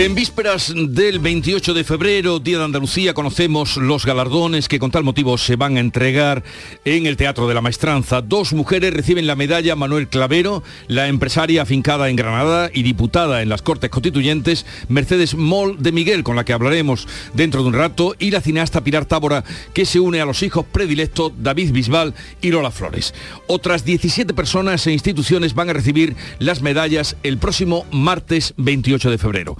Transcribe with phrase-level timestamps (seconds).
[0.00, 5.04] En vísperas del 28 de febrero, Día de Andalucía, conocemos los galardones que con tal
[5.04, 6.42] motivo se van a entregar
[6.86, 8.22] en el Teatro de la Maestranza.
[8.22, 13.50] Dos mujeres reciben la medalla Manuel Clavero, la empresaria afincada en Granada y diputada en
[13.50, 18.16] las Cortes Constituyentes, Mercedes Moll de Miguel, con la que hablaremos dentro de un rato,
[18.18, 19.44] y la cineasta Pilar Tábora,
[19.74, 23.12] que se une a los hijos predilectos David Bisbal y Lola Flores.
[23.48, 29.18] Otras 17 personas e instituciones van a recibir las medallas el próximo martes 28 de
[29.18, 29.58] febrero.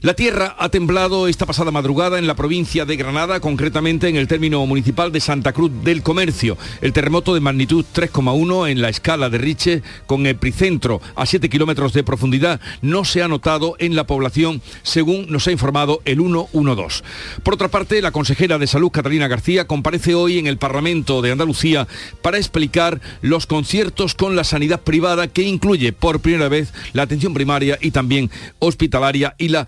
[0.00, 4.28] La tierra ha temblado esta pasada madrugada en la provincia de Granada, concretamente en el
[4.28, 6.56] término municipal de Santa Cruz del Comercio.
[6.80, 11.92] El terremoto de magnitud 3,1 en la escala de Riche, con epicentro a 7 kilómetros
[11.92, 17.04] de profundidad, no se ha notado en la población, según nos ha informado el 112.
[17.42, 21.32] Por otra parte, la consejera de Salud, Catalina García, comparece hoy en el Parlamento de
[21.32, 21.86] Andalucía
[22.22, 27.34] para explicar los conciertos con la sanidad privada que incluye por primera vez la atención
[27.34, 29.67] primaria y también hospitalaria y la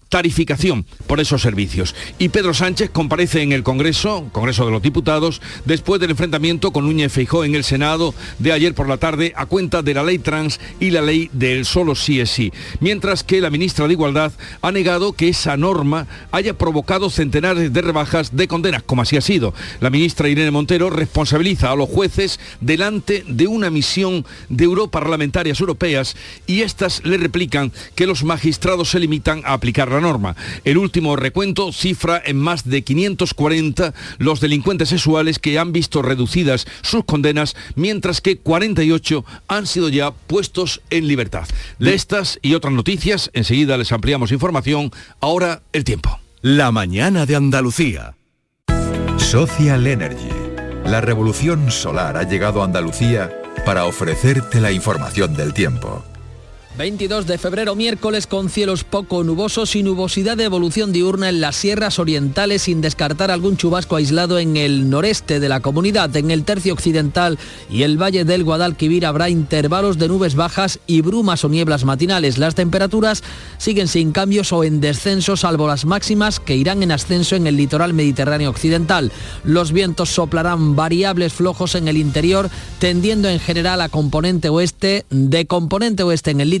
[0.11, 1.95] tarificación por esos servicios.
[2.19, 6.85] Y Pedro Sánchez comparece en el Congreso, Congreso de los Diputados, después del enfrentamiento con
[6.85, 10.19] Núñez Feijó en el Senado de ayer por la tarde a cuenta de la ley
[10.19, 12.51] trans y la ley del solo sí es sí.
[12.81, 17.81] Mientras que la ministra de Igualdad ha negado que esa norma haya provocado centenares de
[17.81, 19.53] rebajas de condenas, como así ha sido.
[19.79, 26.17] La ministra Irene Montero responsabiliza a los jueces delante de una misión de europarlamentarias europeas
[26.47, 30.35] y estas le replican que los magistrados se limitan a aplicar la norma.
[30.63, 36.67] El último recuento cifra en más de 540 los delincuentes sexuales que han visto reducidas
[36.81, 41.47] sus condenas, mientras que 48 han sido ya puestos en libertad.
[41.79, 44.91] De estas y otras noticias, enseguida les ampliamos información.
[45.19, 46.19] Ahora el tiempo.
[46.41, 48.15] La mañana de Andalucía.
[49.17, 50.29] Social Energy.
[50.85, 53.31] La revolución solar ha llegado a Andalucía
[53.65, 56.03] para ofrecerte la información del tiempo.
[56.77, 61.57] 22 de febrero, miércoles, con cielos poco nubosos y nubosidad de evolución diurna en las
[61.57, 66.15] sierras orientales, sin descartar algún chubasco aislado en el noreste de la comunidad.
[66.15, 67.37] En el tercio occidental
[67.69, 72.37] y el valle del Guadalquivir habrá intervalos de nubes bajas y brumas o nieblas matinales.
[72.37, 73.21] Las temperaturas
[73.57, 77.57] siguen sin cambios o en descenso, salvo las máximas que irán en ascenso en el
[77.57, 79.11] litoral mediterráneo occidental.
[79.43, 82.49] Los vientos soplarán variables flojos en el interior,
[82.79, 86.60] tendiendo en general a componente oeste, de componente oeste en el litoral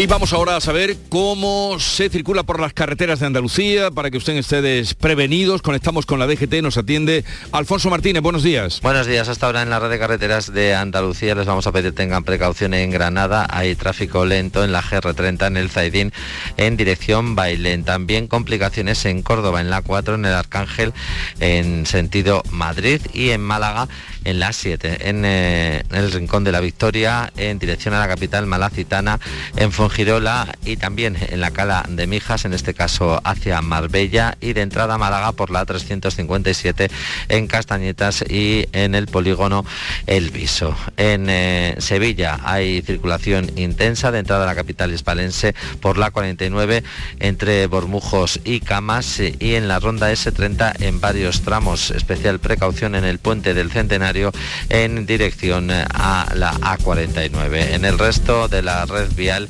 [0.00, 4.16] Y vamos ahora a saber cómo se circula por las carreteras de Andalucía para que
[4.16, 5.60] ustedes estéis prevenidos.
[5.60, 7.22] Conectamos con la DGT, nos atiende
[7.52, 8.22] Alfonso Martínez.
[8.22, 8.80] Buenos días.
[8.80, 9.28] Buenos días.
[9.28, 12.72] Hasta ahora en la red de carreteras de Andalucía les vamos a pedir tengan precaución
[12.72, 13.46] en Granada.
[13.50, 16.12] Hay tráfico lento en la GR30 en el Zaidín
[16.56, 17.84] en dirección Bailén.
[17.84, 20.94] También complicaciones en Córdoba en la 4 en el Arcángel
[21.40, 23.86] en sentido Madrid y en Málaga
[24.24, 28.08] en la 7 en, eh, en el Rincón de la Victoria en dirección a la
[28.08, 29.20] capital malacitana
[29.56, 34.52] en Girola y también en la Cala de Mijas, en este caso hacia Marbella y
[34.52, 36.90] de entrada a Málaga por la 357
[37.28, 39.64] en Castañetas y en el polígono
[40.06, 40.76] El Viso.
[40.96, 46.82] En eh, Sevilla hay circulación intensa de entrada a la capital hispalense por la 49
[47.18, 51.90] entre Bormujos y Camas y en la ronda S30 en varios tramos.
[51.90, 54.32] Especial precaución en el puente del Centenario
[54.68, 57.74] en dirección a la A49.
[57.74, 59.48] En el resto de la red vial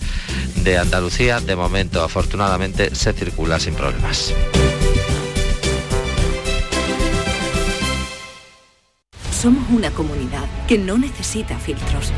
[0.57, 4.35] de Andalucía, de momento afortunadamente se circula sin problemas.
[9.41, 12.13] Somos una comunidad que no necesita filtros,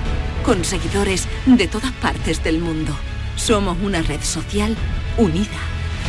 [0.44, 2.92] con seguidores de todas partes del mundo.
[3.36, 4.76] Somos una red social
[5.16, 5.60] unida,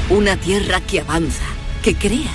[0.09, 1.45] una tierra que avanza,
[1.83, 2.33] que crea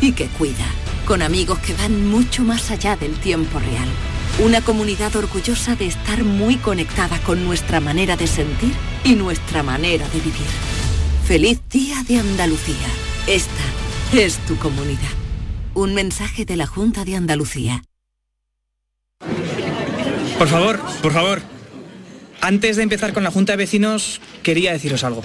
[0.00, 0.66] y que cuida,
[1.06, 3.88] con amigos que van mucho más allá del tiempo real.
[4.40, 10.08] Una comunidad orgullosa de estar muy conectada con nuestra manera de sentir y nuestra manera
[10.10, 10.46] de vivir.
[11.26, 12.86] Feliz Día de Andalucía.
[13.26, 13.64] Esta
[14.12, 15.10] es tu comunidad.
[15.74, 17.82] Un mensaje de la Junta de Andalucía.
[20.38, 21.42] Por favor, por favor.
[22.40, 25.22] Antes de empezar con la Junta de Vecinos, quería deciros algo.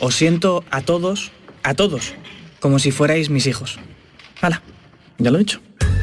[0.00, 1.32] Os siento a todos,
[1.62, 2.12] a todos,
[2.60, 3.78] como si fuerais mis hijos.
[4.42, 4.60] Hala,
[5.16, 5.62] ya lo he dicho.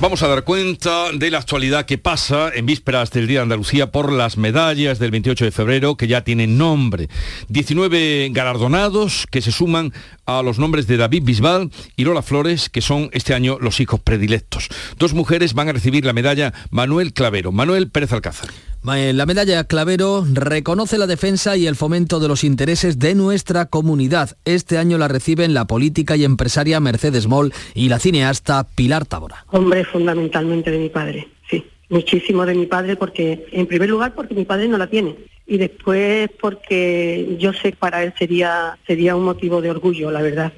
[0.00, 3.92] Vamos a dar cuenta de la actualidad que pasa en vísperas del Día de Andalucía
[3.92, 7.10] por las medallas del 28 de febrero que ya tienen nombre.
[7.48, 9.92] 19 galardonados que se suman
[10.24, 14.00] a los nombres de David Bisbal y Lola Flores, que son este año los hijos
[14.00, 14.68] predilectos.
[14.96, 17.52] Dos mujeres van a recibir la medalla Manuel Clavero.
[17.52, 18.48] Manuel Pérez Alcázar.
[18.82, 24.38] La medalla Clavero reconoce la defensa y el fomento de los intereses de nuestra comunidad.
[24.46, 29.44] Este año la reciben la política y empresaria Mercedes Moll y la cineasta Pilar Tabora.
[29.48, 31.62] Hombre, fundamentalmente de mi padre, sí.
[31.90, 35.14] Muchísimo de mi padre porque, en primer lugar, porque mi padre no la tiene.
[35.46, 40.22] Y después porque yo sé que para él sería, sería un motivo de orgullo, la
[40.22, 40.54] verdad.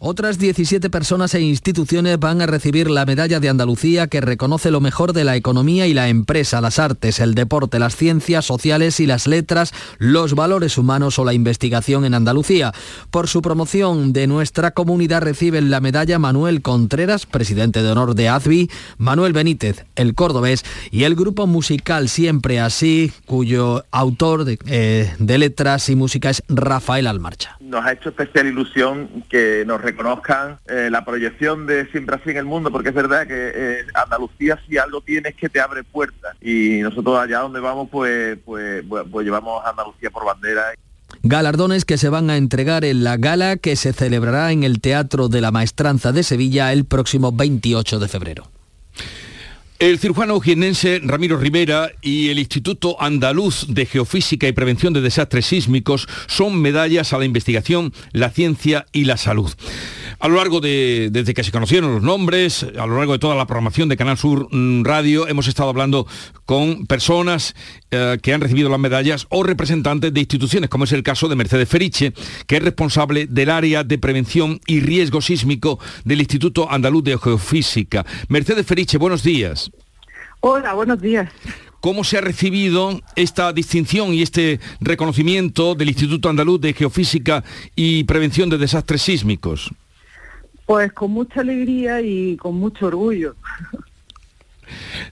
[0.00, 4.80] Otras 17 personas e instituciones van a recibir la medalla de Andalucía que reconoce lo
[4.80, 9.06] mejor de la economía y la empresa, las artes, el deporte, las ciencias sociales y
[9.06, 12.72] las letras, los valores humanos o la investigación en Andalucía.
[13.10, 18.28] Por su promoción de nuestra comunidad reciben la medalla Manuel Contreras, presidente de honor de
[18.28, 25.14] AZBI, Manuel Benítez, el cordobés, y el grupo musical Siempre Así, cuyo autor de, eh,
[25.18, 27.59] de letras y música es Rafael Almarcha.
[27.70, 32.38] Nos ha hecho especial ilusión que nos reconozcan eh, la proyección de Siempre así en
[32.38, 35.84] el mundo, porque es verdad que eh, Andalucía si algo tiene es que te abre
[35.84, 40.72] puertas y nosotros allá donde vamos pues, pues, pues, pues llevamos a Andalucía por bandera.
[41.22, 45.28] Galardones que se van a entregar en la gala que se celebrará en el Teatro
[45.28, 48.59] de la Maestranza de Sevilla el próximo 28 de febrero.
[49.80, 55.46] El cirujano jienense Ramiro Rivera y el Instituto Andaluz de Geofísica y Prevención de Desastres
[55.46, 59.50] Sísmicos son medallas a la investigación, la ciencia y la salud.
[60.18, 63.34] A lo largo de, desde que se conocieron los nombres, a lo largo de toda
[63.34, 66.06] la programación de Canal Sur mm, Radio, hemos estado hablando
[66.44, 67.54] con personas
[67.90, 71.36] eh, que han recibido las medallas o representantes de instituciones, como es el caso de
[71.36, 72.12] Mercedes Feriche,
[72.46, 78.04] que es responsable del área de prevención y riesgo sísmico del Instituto Andaluz de Geofísica.
[78.28, 79.69] Mercedes Feriche, buenos días.
[80.40, 81.30] Hola, buenos días.
[81.80, 87.44] ¿Cómo se ha recibido esta distinción y este reconocimiento del Instituto Andaluz de Geofísica
[87.76, 89.70] y Prevención de Desastres Sísmicos?
[90.66, 93.34] Pues con mucha alegría y con mucho orgullo.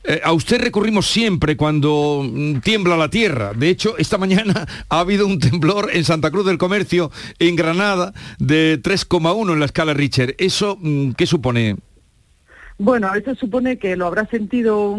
[0.04, 3.52] Eh, a usted recurrimos siempre cuando mm, tiembla la tierra.
[3.52, 8.14] De hecho, esta mañana ha habido un temblor en Santa Cruz del Comercio, en Granada,
[8.38, 10.34] de 3,1 en la escala Richter.
[10.38, 11.76] ¿Eso mm, qué supone?
[12.80, 14.96] Bueno, eso supone que lo habrá sentido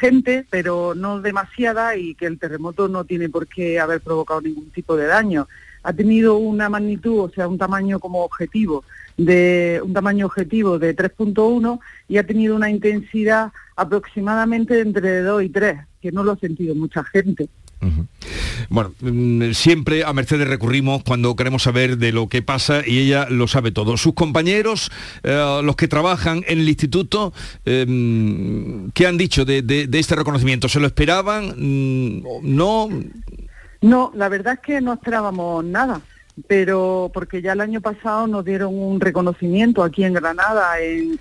[0.00, 4.70] gente, pero no demasiada y que el terremoto no tiene por qué haber provocado ningún
[4.70, 5.46] tipo de daño.
[5.84, 8.82] Ha tenido una magnitud, o sea, un tamaño como objetivo
[9.16, 15.48] de un tamaño objetivo de 3.1 y ha tenido una intensidad aproximadamente entre 2 y
[15.48, 17.48] 3, que no lo ha sentido mucha gente.
[18.68, 23.26] Bueno, mm, siempre a Mercedes recurrimos cuando queremos saber de lo que pasa y ella
[23.30, 23.96] lo sabe todo.
[23.96, 24.90] Sus compañeros,
[25.22, 27.32] eh, los que trabajan en el instituto,
[27.64, 30.68] em, ¿qué han dicho de, este reconocimiento?
[30.68, 31.54] ¿Se lo esperaban?
[31.56, 32.88] Mm, ¿No?
[33.82, 36.00] No, la verdad es que no esperábamos nada
[36.46, 41.18] pero porque ya el año pasado nos dieron un reconocimiento aquí en Granada en,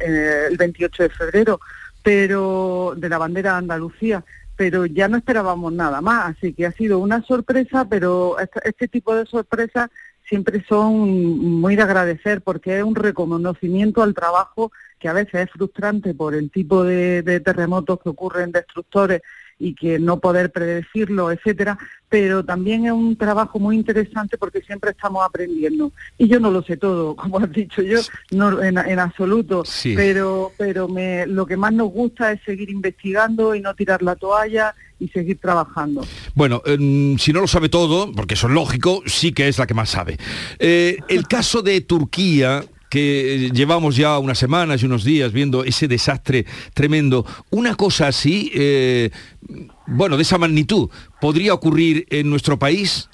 [0.00, 1.60] el 28 de febrero,
[2.02, 4.24] pero de la bandera de Andalucía,
[4.62, 8.86] pero ya no esperábamos nada más, así que ha sido una sorpresa, pero este, este
[8.86, 9.90] tipo de sorpresas
[10.28, 11.00] siempre son
[11.60, 16.36] muy de agradecer porque es un reconocimiento al trabajo que a veces es frustrante por
[16.36, 19.22] el tipo de terremotos que ocurren destructores
[19.62, 21.78] y que no poder predecirlo, etcétera,
[22.08, 25.92] pero también es un trabajo muy interesante porque siempre estamos aprendiendo.
[26.18, 28.00] Y yo no lo sé todo, como has dicho yo,
[28.32, 29.62] no en, absoluto,
[29.94, 34.16] pero pero me, lo que más nos gusta es seguir investigando y no tirar la
[34.16, 36.04] toalla y seguir trabajando.
[36.34, 39.68] Bueno, em, si no lo sabe todo, porque eso es lógico, sí que es la
[39.68, 40.18] que más sabe.
[40.58, 45.88] Eh, el caso de Turquía, que llevamos ya unas semanas y unos días viendo ese
[45.88, 46.44] desastre
[46.74, 47.24] tremendo.
[47.48, 49.10] Una cosa así, eh,
[49.86, 53.08] bueno, de esa magnitud, ¿podría ocurrir en nuestro país?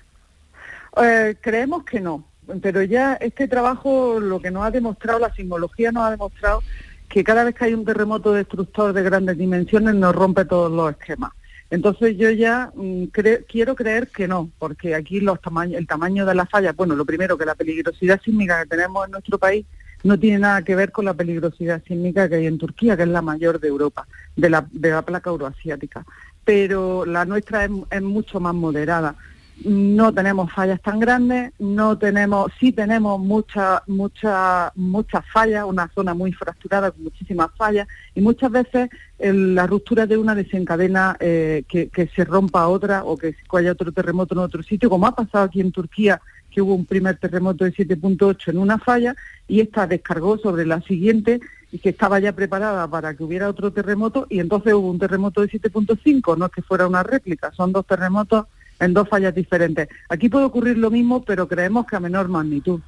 [1.00, 2.24] Eh, creemos que no,
[2.60, 6.60] pero ya este trabajo lo que nos ha demostrado, la sismología nos ha demostrado
[7.08, 10.90] que cada vez que hay un terremoto destructor de grandes dimensiones nos rompe todos los
[10.90, 11.30] esquemas.
[11.70, 13.04] Entonces yo ya mm,
[13.46, 15.38] quiero creer que no, porque aquí los
[15.72, 19.12] el tamaño de las fallas, bueno, lo primero que la peligrosidad sísmica que tenemos en
[19.12, 19.66] nuestro país
[20.04, 23.08] no tiene nada que ver con la peligrosidad sísmica que hay en Turquía, que es
[23.08, 24.06] la mayor de Europa,
[24.36, 26.04] de la, de la placa euroasiática.
[26.44, 29.16] Pero la nuestra es mucho más moderada
[29.64, 36.14] no tenemos fallas tan grandes, no tenemos, sí tenemos muchas, muchas, muchas fallas, una zona
[36.14, 38.88] muy fracturada con muchísimas fallas y muchas veces
[39.18, 44.34] la ruptura de una desencadena eh, que, se rompa otra o que haya otro terremoto
[44.34, 47.72] en otro sitio, como ha pasado aquí en Turquía, que hubo un primer terremoto de
[47.72, 49.14] 7.8 en una falla
[49.48, 51.40] y esta descargó sobre la siguiente
[51.72, 55.40] y que estaba ya preparada para que hubiera otro terremoto y entonces hubo un terremoto
[55.40, 58.46] de 7.5, no es que fuera una réplica, son dos terremotos
[58.80, 59.88] en dos fallas diferentes.
[60.08, 62.80] Aquí puede ocurrir lo mismo, pero creemos que a menor magnitud.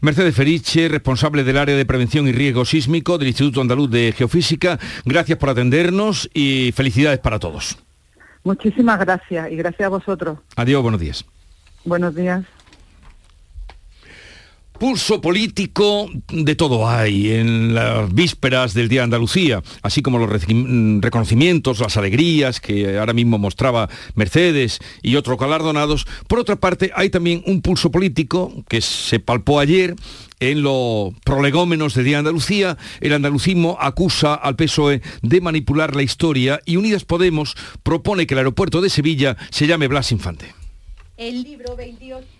[0.00, 4.78] Mercedes Feriche, responsable del área de prevención y riesgo sísmico del Instituto Andaluz de Geofísica,
[5.04, 7.78] gracias por atendernos y felicidades para todos.
[8.44, 10.38] Muchísimas gracias y gracias a vosotros.
[10.56, 11.24] Adiós, buenos días.
[11.84, 12.44] Buenos días.
[14.80, 20.30] Pulso político de todo hay en las vísperas del Día de Andalucía, así como los
[20.30, 26.06] reconocimientos, las alegrías que ahora mismo mostraba Mercedes y otros galardonados.
[26.26, 29.96] Por otra parte, hay también un pulso político que se palpó ayer
[30.40, 36.02] en los prolegómenos del Día de Andalucía, el andalucismo acusa al PSOE de manipular la
[36.02, 40.54] historia y Unidas Podemos propone que el aeropuerto de Sevilla se llame Blas Infante.
[41.18, 42.39] El libro 28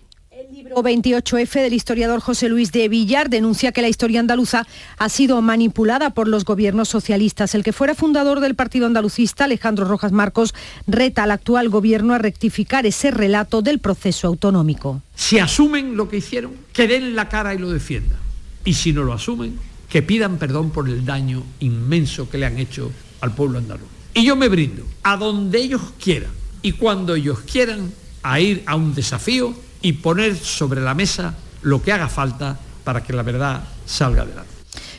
[0.61, 4.67] libro 28F del historiador José Luis de Villar denuncia que la historia andaluza
[4.99, 7.55] ha sido manipulada por los gobiernos socialistas.
[7.55, 10.53] El que fuera fundador del Partido Andalucista, Alejandro Rojas Marcos,
[10.85, 15.01] reta al actual gobierno a rectificar ese relato del proceso autonómico.
[15.15, 18.19] Si asumen lo que hicieron, que den la cara y lo defiendan.
[18.63, 19.57] Y si no lo asumen,
[19.89, 22.91] que pidan perdón por el daño inmenso que le han hecho
[23.21, 23.87] al pueblo andaluz.
[24.13, 26.29] Y yo me brindo a donde ellos quieran
[26.61, 27.91] y cuando ellos quieran
[28.21, 33.03] a ir a un desafío y poner sobre la mesa lo que haga falta para
[33.03, 34.51] que la verdad salga adelante.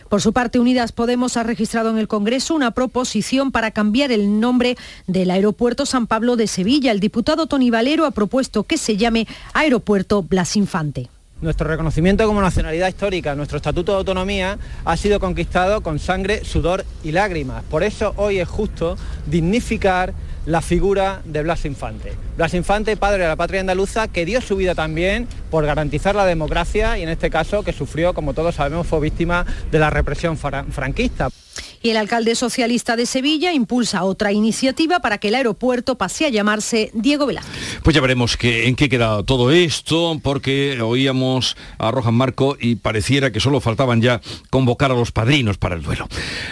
[0.09, 4.41] Por su parte, Unidas Podemos ha registrado en el Congreso una proposición para cambiar el
[4.41, 6.93] nombre del aeropuerto San Pablo de Sevilla.
[6.93, 11.09] El diputado Tony Valero ha propuesto que se llame Aeropuerto Blas Infante.
[11.41, 16.85] Nuestro reconocimiento como nacionalidad histórica, nuestro estatuto de autonomía, ha sido conquistado con sangre, sudor
[17.03, 17.65] y lágrimas.
[17.65, 20.13] Por eso hoy es justo dignificar
[20.45, 22.13] la figura de Blas Infante.
[22.37, 26.25] Blas Infante, padre de la patria andaluza, que dio su vida también por garantizar la
[26.25, 30.39] democracia y en este caso que sufrió, como todos sabemos, fue víctima de la represión
[30.39, 31.29] franquista.
[31.83, 36.29] Y el alcalde socialista de Sevilla impulsa otra iniciativa para que el aeropuerto pase a
[36.29, 37.81] llamarse Diego Velázquez.
[37.83, 43.33] Pues ya veremos en qué queda todo esto, porque oíamos a Rojas Marco y pareciera
[43.33, 46.07] que solo faltaban ya convocar a los padrinos para el duelo.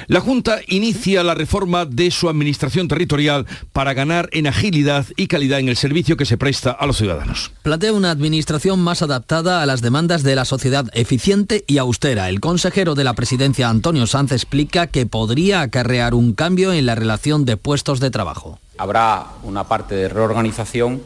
[0.08, 5.60] La Junta inicia la reforma de su administración territorial para ganar en agilidad y calidad
[5.60, 7.50] en el servicio que se presta a los ciudadanos.
[7.62, 12.28] Plantea una administración más adaptada a las demandas de la sociedad eficiente y austera.
[12.28, 16.94] El consejero de la presidencia, Antonio Sanz, explica que podría acarrear un cambio en la
[16.94, 18.58] relación de puestos de trabajo.
[18.78, 21.02] Habrá una parte de reorganización,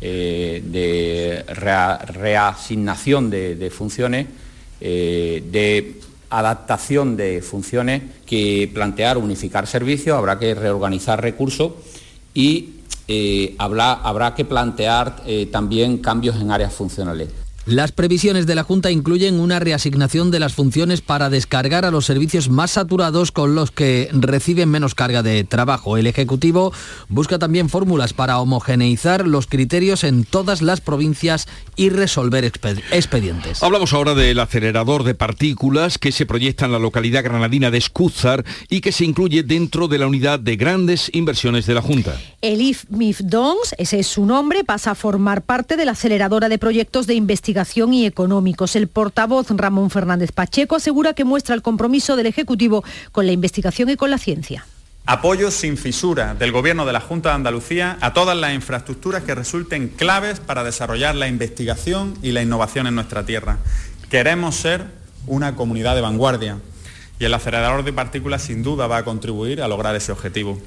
[0.00, 4.26] eh, de reasignación de, funciones,
[4.80, 11.72] eh, de adaptación de funciones, que plantear unificar servicios, habrá que reorganizar recursos
[12.34, 12.75] y
[13.08, 17.45] eh, habrá, que plantear también cambios en áreas funcionales.
[17.66, 22.06] Las previsiones de la Junta incluyen una reasignación de las funciones para descargar a los
[22.06, 25.96] servicios más saturados con los que reciben menos carga de trabajo.
[25.96, 26.72] El Ejecutivo
[27.08, 33.64] busca también fórmulas para homogeneizar los criterios en todas las provincias y resolver expedientes.
[33.64, 38.44] Hablamos ahora del acelerador de partículas que se proyecta en la localidad granadina de Escúzar
[38.70, 42.16] y que se incluye dentro de la unidad de grandes inversiones de la Junta.
[42.42, 46.58] El IFMIF DONS, ese es su nombre, pasa a formar parte de la aceleradora de
[46.58, 47.55] proyectos de investigación
[47.92, 48.76] y económicos.
[48.76, 53.88] El portavoz Ramón Fernández Pacheco asegura que muestra el compromiso del Ejecutivo con la investigación
[53.88, 54.66] y con la ciencia.
[55.06, 59.34] Apoyo sin fisura del Gobierno de la Junta de Andalucía a todas las infraestructuras que
[59.34, 63.58] resulten claves para desarrollar la investigación y la innovación en nuestra tierra.
[64.10, 64.86] Queremos ser
[65.26, 66.58] una comunidad de vanguardia
[67.18, 70.60] y el acelerador de partículas sin duda va a contribuir a lograr ese objetivo.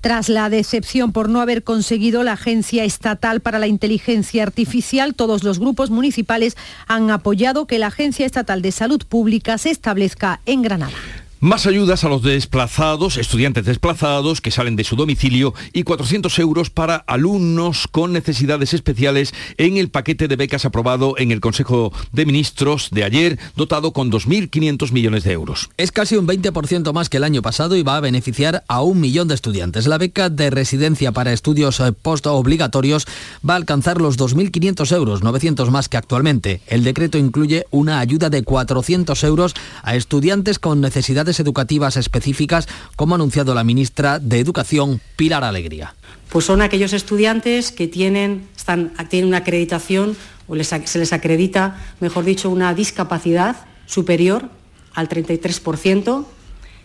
[0.00, 5.42] Tras la decepción por no haber conseguido la Agencia Estatal para la Inteligencia Artificial, todos
[5.42, 10.62] los grupos municipales han apoyado que la Agencia Estatal de Salud Pública se establezca en
[10.62, 11.27] Granada.
[11.40, 16.68] Más ayudas a los desplazados, estudiantes desplazados que salen de su domicilio y 400 euros
[16.68, 22.26] para alumnos con necesidades especiales en el paquete de becas aprobado en el Consejo de
[22.26, 25.70] Ministros de ayer, dotado con 2.500 millones de euros.
[25.76, 28.98] Es casi un 20% más que el año pasado y va a beneficiar a un
[28.98, 29.86] millón de estudiantes.
[29.86, 33.06] La beca de residencia para estudios eh, postobligatorios
[33.48, 36.62] va a alcanzar los 2.500 euros, 900 más que actualmente.
[36.66, 39.54] El decreto incluye una ayuda de 400 euros
[39.84, 45.94] a estudiantes con necesidades educativas específicas, como ha anunciado la ministra de Educación, Pilar Alegría.
[46.30, 50.16] Pues son aquellos estudiantes que tienen, están, tienen una acreditación
[50.48, 53.56] o se les acredita, mejor dicho, una discapacidad
[53.86, 54.48] superior
[54.94, 56.24] al 33%,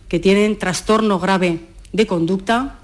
[0.07, 2.79] que tienen trastorno grave de conducta,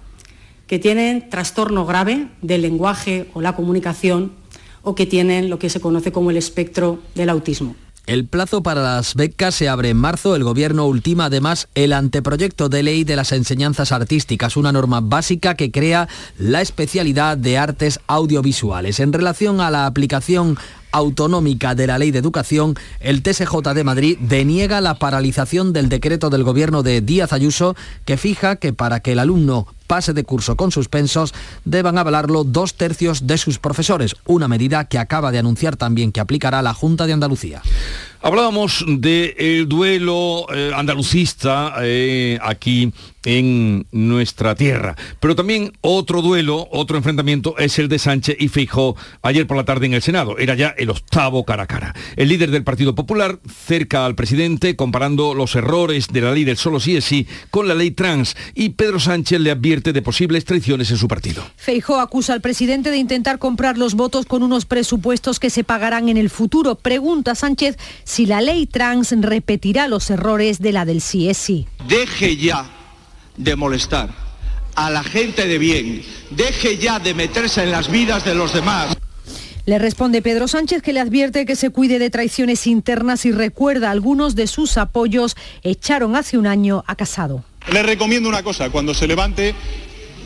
[0.68, 4.34] que tienen trastorno grave del lenguaje o la comunicación
[4.82, 7.76] o que tienen lo que se conoce como el espectro del autismo.
[8.10, 10.36] El plazo para las becas se abre en marzo.
[10.36, 15.54] El Gobierno ultima además el anteproyecto de ley de las enseñanzas artísticas, una norma básica
[15.54, 19.00] que crea la especialidad de artes audiovisuales.
[19.00, 20.58] En relación a la aplicación
[20.92, 26.30] autonómica de la Ley de Educación, el TSJ de Madrid deniega la paralización del decreto
[26.30, 30.56] del gobierno de Díaz Ayuso que fija que para que el alumno pase de curso
[30.56, 31.34] con suspensos
[31.66, 36.20] deban avalarlo dos tercios de sus profesores, una medida que acaba de anunciar también que
[36.20, 37.64] aplicará la Junta de Andalucía.
[38.22, 42.92] Hablábamos del duelo eh, andalucista eh, aquí
[43.26, 44.96] en nuestra tierra.
[45.20, 49.66] Pero también otro duelo, otro enfrentamiento es el de Sánchez y Feijó ayer por la
[49.66, 50.38] tarde en el Senado.
[50.38, 51.96] Era ya el octavo cara a cara.
[52.16, 56.58] El líder del Partido Popular cerca al presidente comparando los errores de la ley del
[56.58, 60.46] solo sí es sí con la ley trans y Pedro Sánchez le advierte de posibles
[60.46, 61.44] traiciones en su partido.
[61.56, 66.10] Feijó acusa al presidente de intentar comprar los votos con unos presupuestos que se pagarán
[66.10, 66.76] en el futuro.
[66.76, 67.78] Pregunta Sánchez
[68.10, 71.68] si la ley trans repetirá los errores de la del sí es sí.
[71.88, 72.66] Deje ya
[73.38, 74.10] de molestar
[74.74, 78.98] a la gente de bien, deje ya de meterse en las vidas de los demás.
[79.68, 83.92] Le responde Pedro Sánchez que le advierte que se cuide de traiciones internas y recuerda
[83.92, 87.44] algunos de sus apoyos echaron hace un año a Casado.
[87.72, 89.54] Le recomiendo una cosa, cuando se levante,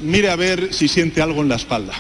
[0.02, 1.94] mire a ver si siente algo en la espalda.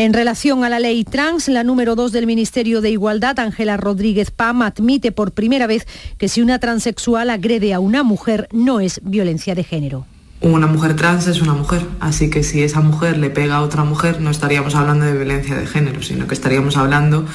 [0.00, 4.30] En relación a la ley trans, la número 2 del Ministerio de Igualdad, Ángela Rodríguez
[4.30, 9.00] Pam, admite por primera vez que si una transexual agrede a una mujer no es
[9.02, 10.06] violencia de género.
[10.40, 13.82] Una mujer trans es una mujer, así que si esa mujer le pega a otra
[13.82, 17.26] mujer no estaríamos hablando de violencia de género, sino que estaríamos hablando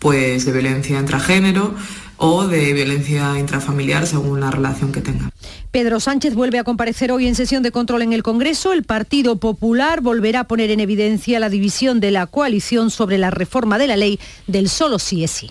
[0.00, 1.76] pues de violencia intragénero
[2.18, 5.30] o de violencia intrafamiliar según la relación que tenga.
[5.70, 8.72] Pedro Sánchez vuelve a comparecer hoy en sesión de control en el Congreso.
[8.72, 13.30] El Partido Popular volverá a poner en evidencia la división de la coalición sobre la
[13.30, 15.50] reforma de la ley del solo sí es sí.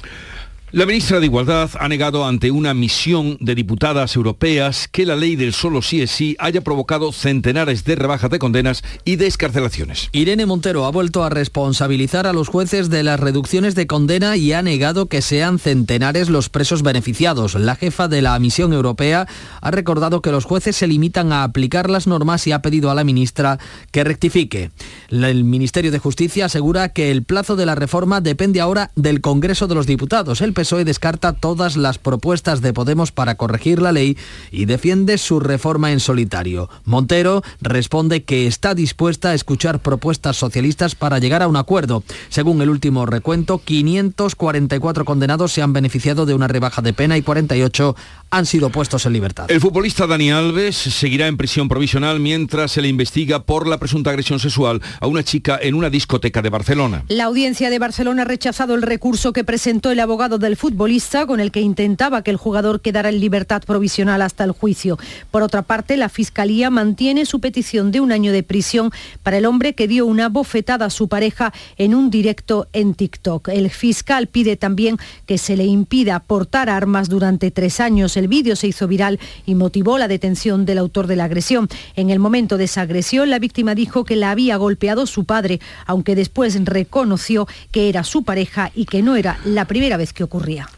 [0.74, 5.38] La ministra de Igualdad ha negado ante una misión de diputadas europeas que la ley
[5.38, 10.10] del solo sí es sí haya provocado centenares de rebajas de condenas y de escarcelaciones.
[10.12, 14.52] Irene Montero ha vuelto a responsabilizar a los jueces de las reducciones de condena y
[14.52, 17.56] ha negado que sean centenares los presos beneficiados.
[17.56, 19.26] La jefa de la misión europea
[19.62, 22.96] ha recordado que los jueces se limitan a aplicar las normas y ha pedido a
[22.96, 23.58] la ministra
[23.92, 24.72] que rectifique.
[25.08, 29.68] El Ministerio de Justicia asegura que el plazo de la reforma depende ahora del Congreso
[29.68, 30.42] de los Diputados.
[30.58, 34.18] PSOE descarta todas las propuestas de Podemos para corregir la ley
[34.50, 36.68] y defiende su reforma en solitario.
[36.84, 42.02] Montero responde que está dispuesta a escuchar propuestas socialistas para llegar a un acuerdo.
[42.30, 47.22] Según el último recuento, 544 condenados se han beneficiado de una rebaja de pena y
[47.22, 47.96] 48
[48.32, 49.46] han sido puestos en libertad.
[49.50, 54.10] El futbolista Dani Alves seguirá en prisión provisional mientras se le investiga por la presunta
[54.10, 57.04] agresión sexual a una chica en una discoteca de Barcelona.
[57.10, 61.40] La audiencia de Barcelona ha rechazado el recurso que presentó el abogado del futbolista con
[61.40, 64.98] el que intentaba que el jugador quedara en libertad provisional hasta el juicio.
[65.30, 68.92] Por otra parte, la Fiscalía mantiene su petición de un año de prisión
[69.24, 73.50] para el hombre que dio una bofetada a su pareja en un directo en TikTok.
[73.50, 78.56] El fiscal pide también que se le impida portar armas durante tres años el vídeo
[78.56, 81.68] se hizo viral y motivó la detención del autor de la agresión.
[81.96, 85.60] En el momento de esa agresión, la víctima dijo que la había golpeado su padre,
[85.86, 90.24] aunque después reconoció que era su pareja y que no era la primera vez que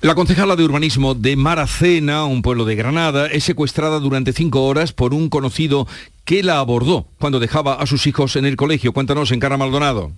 [0.02, 4.94] La concejala de urbanismo de Maracena, un pueblo de Granada, es secuestrada durante cinco horas
[4.94, 5.88] por un conocido
[6.24, 8.94] que la abordó cuando dejaba a sus hijos en el colegio.
[8.94, 10.12] Cuéntanos, en Cara Maldonado.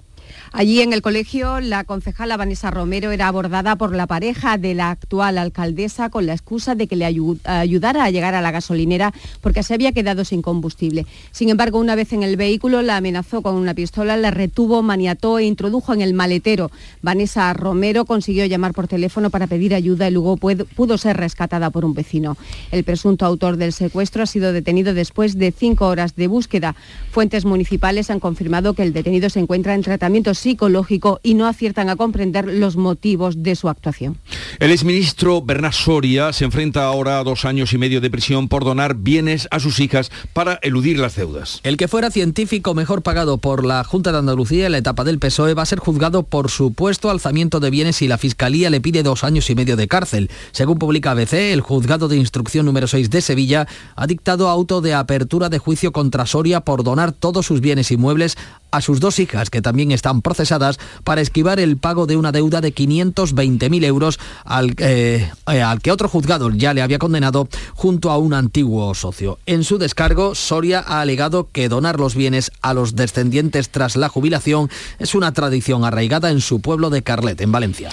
[0.53, 4.91] Allí en el colegio, la concejala Vanessa Romero era abordada por la pareja de la
[4.91, 9.63] actual alcaldesa con la excusa de que le ayudara a llegar a la gasolinera porque
[9.63, 11.05] se había quedado sin combustible.
[11.31, 15.39] Sin embargo, una vez en el vehículo, la amenazó con una pistola, la retuvo, maniató
[15.39, 16.69] e introdujo en el maletero.
[17.01, 21.85] Vanessa Romero consiguió llamar por teléfono para pedir ayuda y luego pudo ser rescatada por
[21.85, 22.35] un vecino.
[22.71, 26.75] El presunto autor del secuestro ha sido detenido después de cinco horas de búsqueda.
[27.09, 31.89] Fuentes municipales han confirmado que el detenido se encuentra en tratamiento psicológico y no aciertan
[31.89, 34.17] a comprender los motivos de su actuación.
[34.59, 38.63] El exministro Bernard Soria se enfrenta ahora a dos años y medio de prisión por
[38.63, 41.61] donar bienes a sus hijas para eludir las deudas.
[41.63, 45.19] El que fuera científico mejor pagado por la Junta de Andalucía en la etapa del
[45.19, 49.03] PSOE va a ser juzgado por supuesto alzamiento de bienes y la Fiscalía le pide
[49.03, 50.29] dos años y medio de cárcel.
[50.51, 54.93] Según publica ABC, el juzgado de instrucción número 6 de Sevilla ha dictado auto de
[54.93, 58.37] apertura de juicio contra Soria por donar todos sus bienes inmuebles
[58.71, 62.61] a sus dos hijas, que también están procesadas para esquivar el pago de una deuda
[62.61, 68.11] de 520.000 euros al, eh, eh, al, que otro juzgado ya le había condenado junto
[68.11, 69.39] a un antiguo socio.
[69.45, 74.09] En su descargo, Soria ha alegado que donar los bienes a los descendientes tras la
[74.09, 77.89] jubilación es una tradición arraigada en su pueblo de Carlet, en Valencia.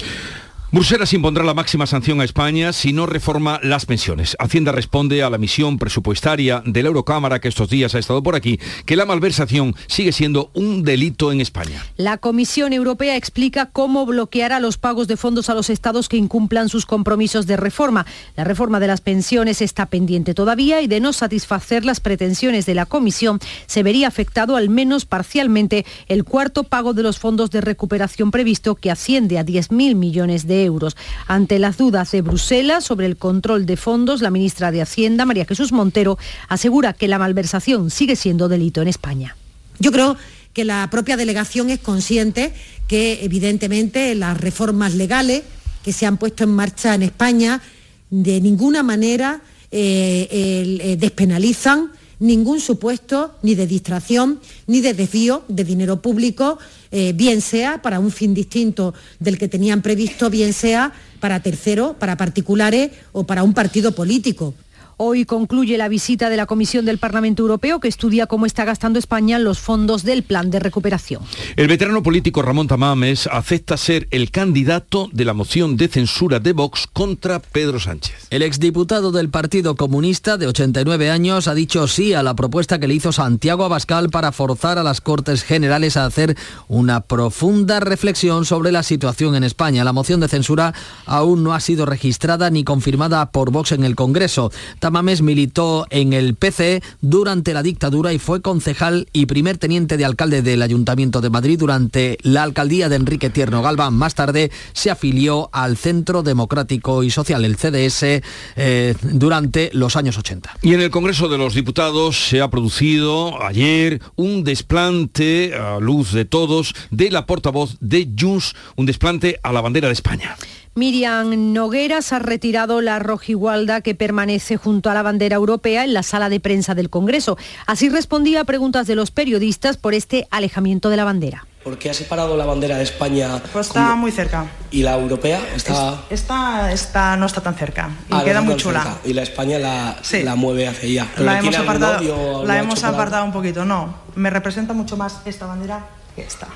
[0.71, 4.37] Bruselas impondrá la máxima sanción a España si no reforma las pensiones.
[4.39, 8.37] Hacienda responde a la misión presupuestaria de la Eurocámara que estos días ha estado por
[8.37, 11.83] aquí, que la malversación sigue siendo un delito en España.
[11.97, 16.69] La Comisión Europea explica cómo bloqueará los pagos de fondos a los estados que incumplan
[16.69, 18.05] sus compromisos de reforma.
[18.37, 22.75] La reforma de las pensiones está pendiente todavía y de no satisfacer las pretensiones de
[22.75, 27.63] la Comisión se vería afectado al menos parcialmente el cuarto pago de los fondos de
[27.63, 30.97] recuperación previsto que asciende a 10.000 millones de euros.
[31.27, 35.45] Ante las dudas de Bruselas sobre el control de fondos, la ministra de Hacienda, María
[35.45, 36.19] Jesús Montero,
[36.49, 39.37] asegura que la malversación sigue siendo delito en España.
[39.79, 40.17] Yo creo
[40.53, 42.53] que la propia delegación es consciente
[42.89, 45.43] que evidentemente las reformas legales
[45.85, 47.63] que se han puesto en marcha en España
[48.11, 49.41] de ninguna manera
[49.71, 56.59] eh, eh, despenalizan ningún supuesto ni de distracción ni de desvío de dinero público,
[56.91, 61.97] eh, bien sea para un fin distinto del que tenían previsto, bien sea para terceros,
[61.97, 64.55] para particulares o para un partido político.
[65.01, 68.99] Hoy concluye la visita de la Comisión del Parlamento Europeo que estudia cómo está gastando
[68.99, 71.23] España los fondos del plan de recuperación.
[71.55, 76.53] El veterano político Ramón Tamames acepta ser el candidato de la moción de censura de
[76.53, 78.27] Vox contra Pedro Sánchez.
[78.31, 82.89] El exdiputado del Partido Comunista de 89 años ha dicho sí a la propuesta que
[82.89, 88.45] le hizo Santiago Abascal para forzar a las Cortes Generales a hacer una profunda reflexión
[88.45, 89.85] sobre la situación en España.
[89.85, 90.75] La moción de censura
[91.07, 94.51] aún no ha sido registrada ni confirmada por Vox en el Congreso.
[94.89, 100.07] Tamames militó en el PC durante la dictadura y fue concejal y primer teniente de
[100.07, 103.93] alcalde del Ayuntamiento de Madrid durante la alcaldía de Enrique Tierno Galván.
[103.93, 108.23] Más tarde se afilió al Centro Democrático y Social, el CDS,
[108.57, 110.57] eh, durante los años 80.
[110.63, 116.13] Y en el Congreso de los Diputados se ha producido ayer un desplante a luz
[116.13, 120.35] de todos de la portavoz de Junts, un desplante a la bandera de España.
[120.79, 126.05] Miriam Nogueras ha retirado la rojigualda que permanece junto a la bandera europea en la
[126.05, 127.37] sala de prensa del Congreso.
[127.67, 131.47] Así respondía a preguntas de los periodistas por este alejamiento de la bandera.
[131.65, 133.43] ¿Por qué ha separado la bandera de España?
[133.53, 134.47] Pues está muy cerca.
[134.71, 135.41] ¿Y la europea?
[135.53, 136.05] Está...
[136.11, 138.99] esta, no está tan cerca y ah, queda muy chula.
[139.05, 141.09] Y la España la, la mueve hacia allá.
[141.19, 143.97] La hemos, apartado, la hemos apartado un poquito, no.
[144.15, 146.47] Me representa mucho más esta bandera que esta.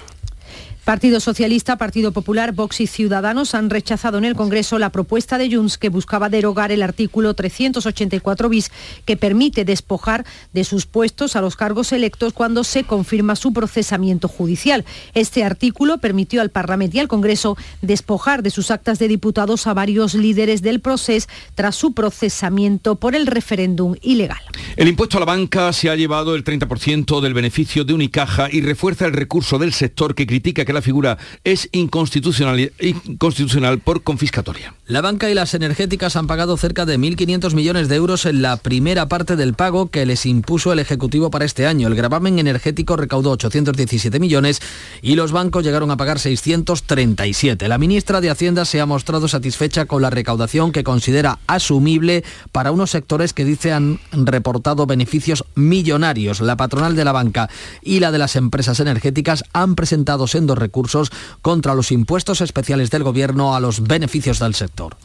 [0.85, 5.55] Partido Socialista, Partido Popular, Vox y Ciudadanos han rechazado en el Congreso la propuesta de
[5.55, 8.73] Junts que buscaba derogar el artículo 384 bis
[9.05, 14.27] que permite despojar de sus puestos a los cargos electos cuando se confirma su procesamiento
[14.27, 14.85] judicial.
[15.15, 19.75] Este artículo permitió al Parlamento y al Congreso despojar de sus actas de diputados a
[19.75, 24.41] varios líderes del proceso tras su procesamiento por el referéndum ilegal.
[24.77, 28.63] El impuesto a la banca se ha llevado el 30% del beneficio de Unicaja y
[28.63, 34.75] refuerza el recurso del sector que critica que la figura es inconstitucional, inconstitucional por confiscatoria.
[34.87, 38.57] La banca y las energéticas han pagado cerca de 1.500 millones de euros en la
[38.57, 41.89] primera parte del pago que les impuso el Ejecutivo para este año.
[41.89, 44.61] El gravamen energético recaudó 817 millones
[45.01, 47.69] y los bancos llegaron a pagar 637.
[47.69, 52.73] La ministra de Hacienda se ha mostrado satisfecha con la recaudación que considera asumible para
[52.73, 56.41] unos sectores que dice han reportado beneficios millonarios.
[56.41, 57.49] La patronal de la banca
[57.83, 61.11] y la de las empresas energéticas han presentado sendos recursos
[61.43, 64.97] contra los impuestos especiales del Gobierno a los beneficios del sector.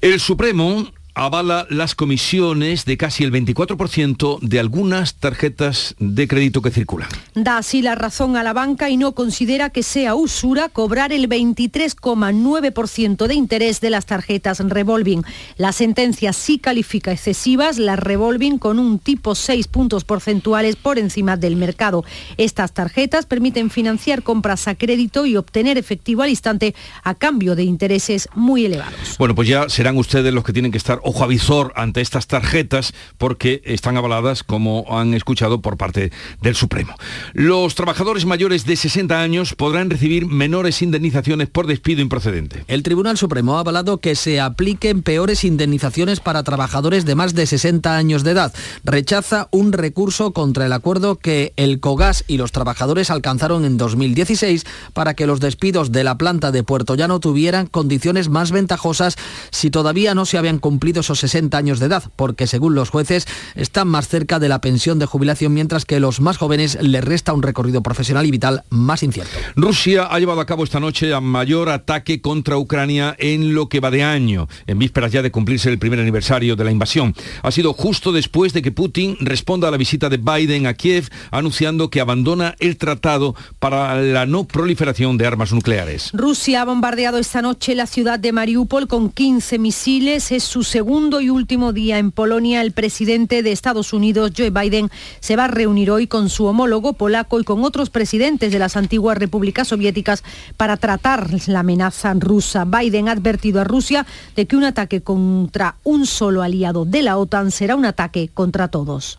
[0.00, 6.70] El Supremo avala las comisiones de casi el 24% de algunas tarjetas de crédito que
[6.70, 7.08] circulan.
[7.34, 11.28] Da así la razón a la banca y no considera que sea usura cobrar el
[11.28, 15.24] 23,9% de interés de las tarjetas revolving.
[15.56, 21.36] La sentencia sí califica excesivas las revolving con un tipo 6 puntos porcentuales por encima
[21.36, 22.04] del mercado.
[22.36, 27.64] Estas tarjetas permiten financiar compras a crédito y obtener efectivo al instante a cambio de
[27.64, 29.16] intereses muy elevados.
[29.18, 32.92] Bueno, pues ya serán ustedes los que tienen que estar ojo avisor ante estas tarjetas
[33.18, 36.94] porque están avaladas, como han escuchado, por parte del Supremo.
[37.32, 42.64] Los trabajadores mayores de 60 años podrán recibir menores indemnizaciones por despido improcedente.
[42.68, 47.46] El Tribunal Supremo ha avalado que se apliquen peores indemnizaciones para trabajadores de más de
[47.46, 48.52] 60 años de edad.
[48.84, 54.64] Rechaza un recurso contra el acuerdo que el COGAS y los trabajadores alcanzaron en 2016
[54.92, 59.16] para que los despidos de la planta de Puerto Llano tuvieran condiciones más ventajosas
[59.50, 63.26] si todavía no se habían cumplido esos 60 años de edad, porque según los jueces
[63.54, 67.32] están más cerca de la pensión de jubilación, mientras que los más jóvenes les resta
[67.32, 69.30] un recorrido profesional y vital más incierto.
[69.54, 73.80] Rusia ha llevado a cabo esta noche a mayor ataque contra Ucrania en lo que
[73.80, 77.14] va de año, en vísperas ya de cumplirse el primer aniversario de la invasión.
[77.42, 81.08] Ha sido justo después de que Putin responda a la visita de Biden a Kiev,
[81.30, 86.10] anunciando que abandona el tratado para la no proliferación de armas nucleares.
[86.12, 90.32] Rusia ha bombardeado esta noche la ciudad de Mariupol con 15 misiles.
[90.32, 92.62] Es su segundo y último día en Polonia.
[92.62, 94.88] El presidente de Estados Unidos, Joe Biden,
[95.20, 98.78] se va a reunir hoy con su homólogo polaco y con otros presidentes de las
[98.78, 100.24] antiguas repúblicas soviéticas
[100.56, 102.64] para tratar la amenaza rusa.
[102.64, 107.18] Biden ha advertido a Rusia de que un ataque contra un solo aliado de la
[107.18, 109.18] OTAN será un ataque contra todos.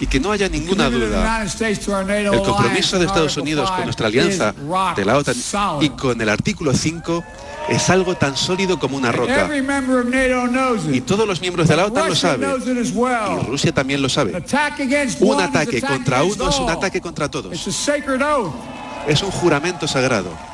[0.00, 1.42] Y que no haya ninguna duda,
[2.32, 4.54] el compromiso de Estados Unidos con nuestra alianza
[4.96, 5.34] de la OTAN
[5.82, 7.24] y con el artículo 5
[7.68, 9.48] es algo tan sólido como una roca.
[10.92, 12.50] Y todos los miembros de la OTAN lo saben.
[13.42, 14.32] Y Rusia también lo sabe.
[15.20, 17.52] Un ataque contra uno es un ataque contra todos.
[19.08, 20.53] Es un juramento sagrado.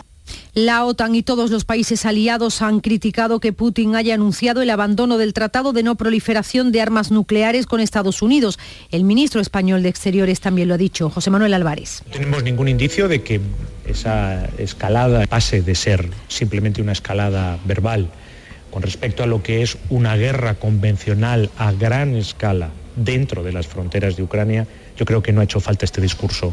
[0.61, 5.17] La OTAN y todos los países aliados han criticado que Putin haya anunciado el abandono
[5.17, 8.59] del Tratado de No Proliferación de Armas Nucleares con Estados Unidos.
[8.91, 12.03] El ministro español de Exteriores también lo ha dicho, José Manuel Álvarez.
[12.05, 13.41] No tenemos ningún indicio de que
[13.87, 18.11] esa escalada pase de ser simplemente una escalada verbal
[18.71, 23.67] con respecto a lo que es una guerra convencional a gran escala dentro de las
[23.67, 24.67] fronteras de Ucrania,
[24.99, 26.53] yo creo que no ha hecho falta este discurso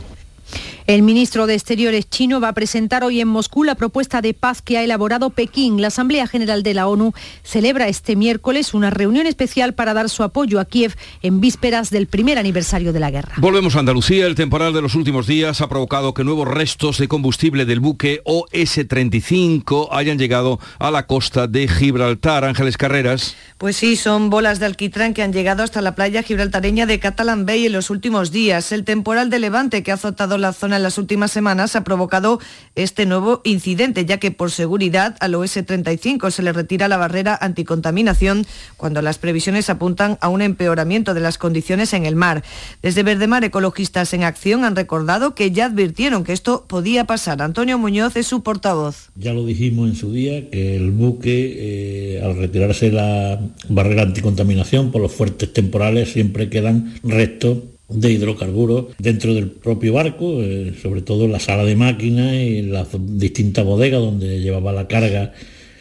[0.88, 4.62] el ministro de Exteriores chino va a presentar hoy en Moscú la propuesta de paz
[4.62, 5.82] que ha elaborado Pekín.
[5.82, 7.12] La Asamblea General de la ONU
[7.44, 12.08] celebra este miércoles una reunión especial para dar su apoyo a Kiev en vísperas del
[12.08, 13.34] primer aniversario de la guerra.
[13.36, 14.26] Volvemos a Andalucía.
[14.28, 18.22] El temporal de los últimos días ha provocado que nuevos restos de combustible del buque
[18.24, 22.46] OS-35 hayan llegado a la costa de Gibraltar.
[22.46, 23.36] Ángeles Carreras.
[23.58, 27.46] Pues sí, son bolas de alquitrán que han llegado hasta la playa gibraltareña de Catalan
[27.46, 28.72] Bay en los últimos días.
[28.72, 32.40] El temporal de Levante que ha azotado la zona en las últimas semanas ha provocado
[32.76, 38.46] este nuevo incidente, ya que por seguridad al OS-35 se le retira la barrera anticontaminación
[38.78, 42.44] cuando las previsiones apuntan a un empeoramiento de las condiciones en el mar.
[42.82, 47.42] Desde Verdemar, ecologistas en acción han recordado que ya advirtieron que esto podía pasar.
[47.42, 49.10] Antonio Muñoz es su portavoz.
[49.16, 54.92] Ya lo dijimos en su día, que el buque, eh, al retirarse la barrera anticontaminación
[54.92, 57.58] por los fuertes temporales, siempre quedan restos
[57.90, 62.60] de hidrocarburos dentro del propio barco, eh, sobre todo en la sala de máquinas y
[62.60, 65.34] en las distintas bodegas donde llevaba la carga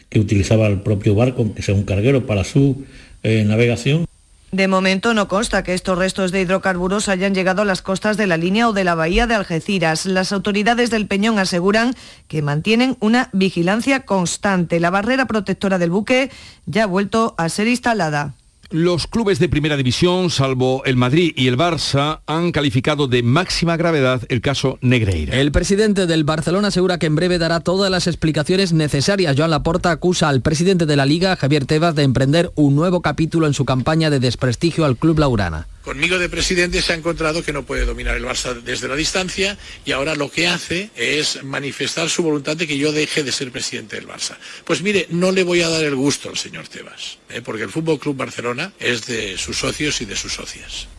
[0.09, 2.85] que utilizaba el propio barco, aunque sea un carguero, para su
[3.23, 4.05] eh, navegación.
[4.51, 8.27] De momento no consta que estos restos de hidrocarburos hayan llegado a las costas de
[8.27, 10.05] la línea o de la bahía de Algeciras.
[10.05, 11.93] Las autoridades del Peñón aseguran
[12.29, 14.79] que mantienen una vigilancia constante.
[14.79, 16.31] La barrera protectora del buque
[16.65, 18.35] ya ha vuelto a ser instalada.
[18.69, 23.77] Los clubes de primera división, salvo el Madrid y el Barça, han calificado de máxima
[23.77, 25.35] gravedad el caso Negreira.
[25.35, 29.35] El presidente del Barcelona asegura que en breve dará todas las explicaciones necesarias.
[29.37, 33.47] Joan Laporta acusa al presidente de la Liga, Javier Tebas, de emprender un nuevo capítulo
[33.47, 35.67] en su campaña de desprestigio al club laurana.
[35.87, 39.57] Conmigo de presidente se ha encontrado que no puede dominar el Barça desde la distancia
[39.85, 43.53] y ahora lo que hace es manifestar su voluntad de que yo deje de ser
[43.53, 44.35] presidente del Barça.
[44.65, 47.41] Pues mire, no le voy a dar el gusto al señor Tebas, ¿eh?
[47.41, 50.89] porque el Fútbol Club Barcelona es de sus socios y de sus socias.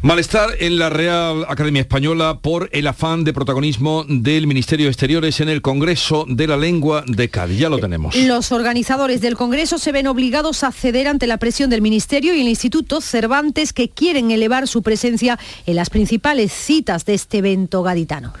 [0.00, 5.40] Malestar en la Real Academia Española por el afán de protagonismo del Ministerio de Exteriores
[5.40, 7.58] en el Congreso de la Lengua de Cádiz.
[7.58, 8.14] Ya lo tenemos.
[8.14, 12.40] Los organizadores del Congreso se ven obligados a ceder ante la presión del Ministerio y
[12.40, 17.82] el Instituto Cervantes que quieren elevar su presencia en las principales citas de este evento
[17.82, 18.34] gaditano.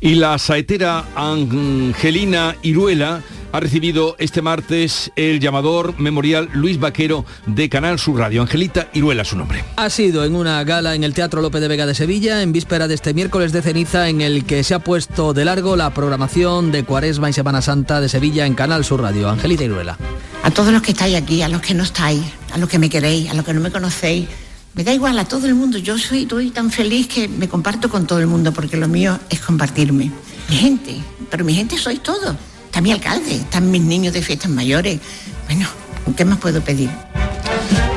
[0.00, 3.22] Y la saetera Angelina Iruela
[3.52, 8.40] ha recibido este martes el llamador memorial Luis Vaquero de Canal Sur Radio.
[8.40, 9.62] Angelita Iruela su nombre.
[9.76, 12.88] Ha sido en una gala en el Teatro López de Vega de Sevilla, en víspera
[12.88, 16.72] de este miércoles de ceniza, en el que se ha puesto de largo la programación
[16.72, 19.28] de Cuaresma y Semana Santa de Sevilla en Canal Sur Radio.
[19.28, 19.98] Angelita Iruela.
[20.42, 22.90] A todos los que estáis aquí, a los que no estáis, a los que me
[22.90, 24.28] queréis, a los que no me conocéis,
[24.74, 25.78] me da igual a todo el mundo.
[25.78, 29.18] Yo soy, estoy tan feliz que me comparto con todo el mundo porque lo mío
[29.30, 30.10] es compartirme.
[30.48, 30.96] Mi gente,
[31.30, 32.36] pero mi gente sois todos.
[32.66, 35.00] Está mi alcalde, están mis niños de fiestas mayores.
[35.46, 35.68] Bueno,
[36.16, 36.90] ¿qué más puedo pedir?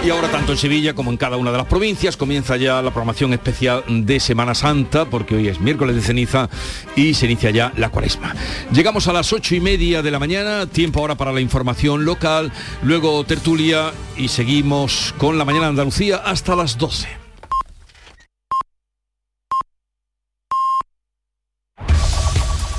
[0.06, 2.92] Y ahora tanto en Sevilla como en cada una de las provincias comienza ya la
[2.92, 6.48] programación especial de Semana Santa, porque hoy es miércoles de ceniza
[6.96, 8.36] y se inicia ya la cuaresma.
[8.72, 12.52] Llegamos a las ocho y media de la mañana, tiempo ahora para la información local,
[12.84, 17.25] luego tertulia y seguimos con la mañana Andalucía hasta las 12.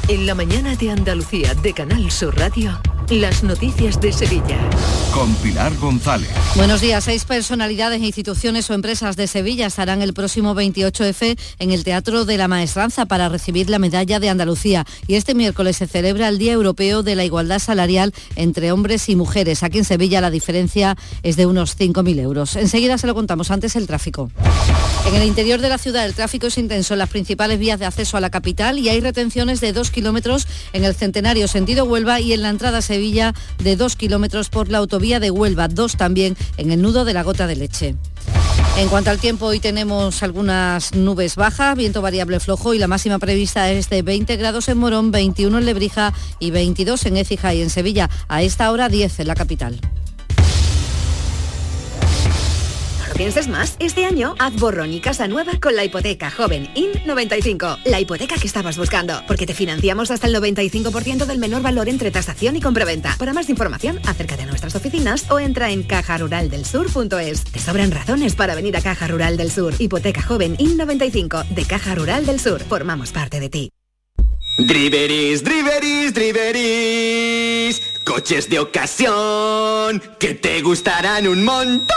[0.08, 4.56] En la mañana de Andalucía de Canal Sur Radio, las noticias de Sevilla.
[5.12, 6.28] Con Pilar González.
[6.54, 7.02] Buenos días.
[7.02, 12.38] Seis personalidades, instituciones o empresas de Sevilla estarán el próximo 28F en el Teatro de
[12.38, 14.84] la Maestranza para recibir la medalla de Andalucía.
[15.08, 19.16] Y este miércoles se celebra el Día Europeo de la Igualdad Salarial entre hombres y
[19.16, 19.64] mujeres.
[19.64, 22.54] Aquí en Sevilla la diferencia es de unos 5.000 euros.
[22.54, 24.30] Enseguida se lo contamos antes el tráfico.
[25.06, 27.86] En el interior de la ciudad el tráfico es intenso en las principales vías de
[27.86, 32.20] acceso a la capital y hay retenciones de dos kilómetros en el Centenario sentido Huelva
[32.20, 33.32] y en la entrada Sevilla
[33.64, 37.22] de dos kilómetros por la autovía de Huelva, dos también en el nudo de la
[37.22, 37.94] gota de leche.
[38.76, 43.18] En cuanto al tiempo, hoy tenemos algunas nubes bajas, viento variable flojo y la máxima
[43.18, 47.62] prevista es de 20 grados en Morón, 21 en Lebrija y 22 en Écija y
[47.62, 48.10] en Sevilla.
[48.28, 49.80] A esta hora 10 en la capital.
[53.16, 53.76] Pienses más.
[53.78, 57.78] Este año haz borrón y casa nueva con la hipoteca joven IN95.
[57.84, 59.22] La hipoteca que estabas buscando.
[59.26, 63.16] Porque te financiamos hasta el 95% del menor valor entre tasación y compraventa.
[63.18, 67.44] Para más información, acércate a nuestras oficinas o entra en cajaruraldelsur.es.
[67.44, 69.74] Te sobran razones para venir a Caja Rural del Sur.
[69.78, 72.62] Hipoteca joven IN95 de Caja Rural del Sur.
[72.62, 73.72] Formamos parte de ti.
[74.58, 77.82] Driveris, driveris, driveris.
[78.04, 81.96] Coches de ocasión que te gustarán un montón.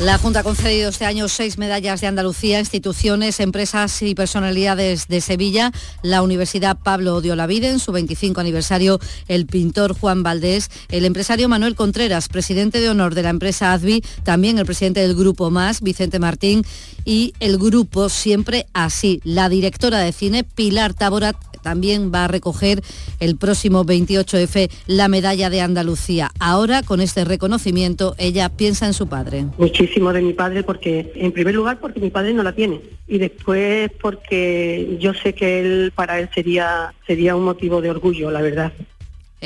[0.00, 5.20] La Junta ha concedido este año seis medallas de Andalucía, instituciones, empresas y personalidades de
[5.20, 5.70] Sevilla.
[6.02, 11.76] La Universidad Pablo Lavide en su 25 aniversario, el pintor Juan Valdés, el empresario Manuel
[11.76, 16.18] Contreras, presidente de honor de la empresa ADVI, también el presidente del Grupo Más, Vicente
[16.18, 16.64] Martín,
[17.04, 19.20] y el grupo Siempre Así.
[19.22, 22.84] La directora de cine, Pilar Taborat, también va a recoger
[23.18, 26.30] el próximo 28F la medalla de Andalucía.
[26.38, 29.46] Ahora, con este reconocimiento, ella piensa en su padre.
[29.84, 33.18] Muchísimo de mi padre porque, en primer lugar, porque mi padre no la tiene y
[33.18, 38.40] después porque yo sé que él, para él sería, sería un motivo de orgullo, la
[38.40, 38.72] verdad.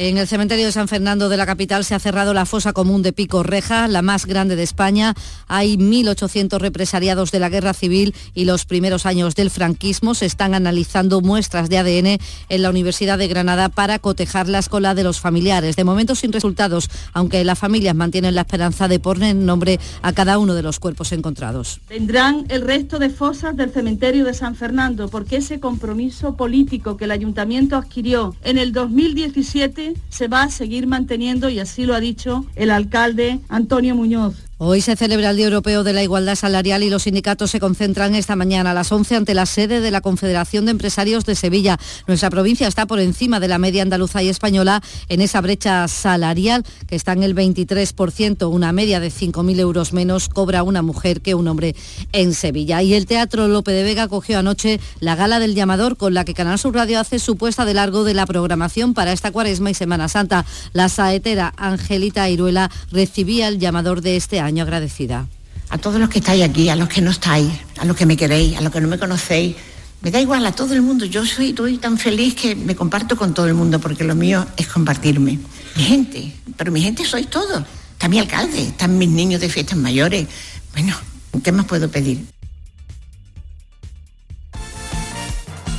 [0.00, 3.02] En el cementerio de San Fernando de la capital se ha cerrado la fosa común
[3.02, 5.12] de Pico Reja, la más grande de España.
[5.48, 10.14] Hay 1.800 represaliados de la guerra civil y los primeros años del franquismo.
[10.14, 14.94] Se están analizando muestras de ADN en la Universidad de Granada para cotejarlas con la
[14.94, 15.74] de los familiares.
[15.74, 20.38] De momento sin resultados, aunque las familias mantienen la esperanza de poner nombre a cada
[20.38, 21.80] uno de los cuerpos encontrados.
[21.88, 27.06] Tendrán el resto de fosas del cementerio de San Fernando porque ese compromiso político que
[27.06, 32.00] el ayuntamiento adquirió en el 2017 se va a seguir manteniendo y así lo ha
[32.00, 34.47] dicho el alcalde Antonio Muñoz.
[34.60, 38.16] Hoy se celebra el Día Europeo de la Igualdad Salarial y los sindicatos se concentran
[38.16, 41.78] esta mañana a las 11 ante la sede de la Confederación de Empresarios de Sevilla.
[42.08, 46.64] Nuestra provincia está por encima de la media andaluza y española en esa brecha salarial
[46.88, 51.36] que está en el 23%, una media de 5.000 euros menos cobra una mujer que
[51.36, 51.76] un hombre
[52.10, 52.82] en Sevilla.
[52.82, 56.34] Y el Teatro Lope de Vega cogió anoche la gala del llamador con la que
[56.34, 59.74] Canal Sur Radio hace su puesta de largo de la programación para esta cuaresma y
[59.74, 60.44] Semana Santa.
[60.72, 65.26] La saetera Angelita Iruela recibía el llamador de este año año agradecida.
[65.70, 68.16] A todos los que estáis aquí, a los que no estáis, a los que me
[68.16, 69.54] queréis, a los que no me conocéis,
[70.00, 71.04] me da igual a todo el mundo.
[71.04, 74.46] Yo soy, estoy tan feliz que me comparto con todo el mundo porque lo mío
[74.56, 75.38] es compartirme.
[75.76, 77.64] Mi gente, pero mi gente sois todos.
[77.92, 80.26] Está mi alcalde, están mis niños de fiestas mayores.
[80.72, 80.94] Bueno,
[81.42, 82.24] ¿qué más puedo pedir?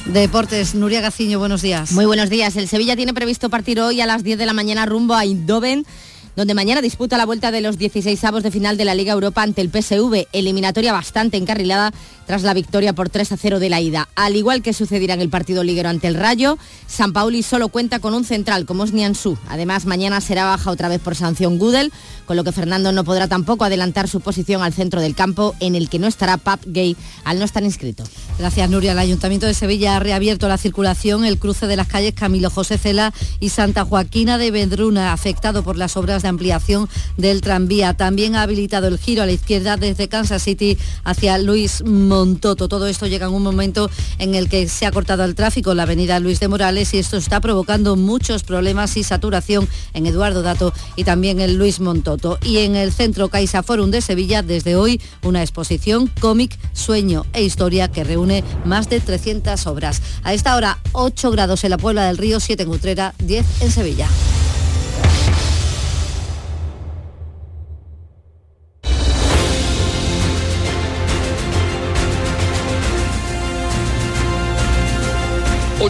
[0.06, 1.92] Deportes, Nuria Gaciño, buenos días.
[1.92, 2.56] Muy buenos días.
[2.56, 5.86] El Sevilla tiene previsto partir hoy a las 10 de la mañana rumbo a Eindhoven
[6.36, 9.42] donde mañana disputa la vuelta de los 16 avos de final de la Liga Europa
[9.42, 11.92] ante el PSV, eliminatoria bastante encarrilada
[12.30, 14.08] tras la victoria por 3 a 0 de la ida.
[14.13, 17.98] Al igual que sucederá en el partido liguero ante el Rayo, San Pauli solo cuenta
[17.98, 19.36] con un central como es Nianzú.
[19.48, 21.92] Además, mañana será baja otra vez por sanción Gudel,
[22.27, 25.73] con lo que Fernando no podrá tampoco adelantar su posición al centro del campo, en
[25.73, 28.04] el que no estará Pap Gay al no estar inscrito.
[28.38, 28.92] Gracias, Nuria.
[28.92, 32.77] El Ayuntamiento de Sevilla ha reabierto la circulación el cruce de las calles Camilo José
[32.77, 37.96] Cela y Santa Joaquina de Bedruna, afectado por las obras de ampliación del tranvía.
[37.96, 41.82] También ha habilitado el giro a la izquierda desde Kansas City hacia Luis
[42.20, 42.67] Montoto.
[42.67, 45.84] Todo esto llega en un momento en el que se ha cortado el tráfico la
[45.84, 50.74] avenida Luis de Morales y esto está provocando muchos problemas y saturación en Eduardo Dato
[50.98, 52.38] y también en Luis Montoto.
[52.44, 57.42] Y en el centro Caixa Forum de Sevilla, desde hoy, una exposición cómic, sueño e
[57.42, 60.02] historia que reúne más de 300 obras.
[60.24, 63.72] A esta hora, 8 grados en la Puebla del Río, 7 en Utrera, 10 en
[63.72, 64.10] Sevilla.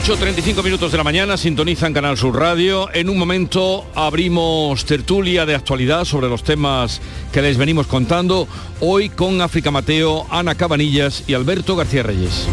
[0.03, 2.89] 8.35 minutos de la mañana, sintonizan Canal Sur Radio.
[2.93, 6.99] En un momento abrimos tertulia de actualidad sobre los temas
[7.31, 8.47] que les venimos contando.
[8.79, 12.47] Hoy con África Mateo, Ana Cabanillas y Alberto García Reyes.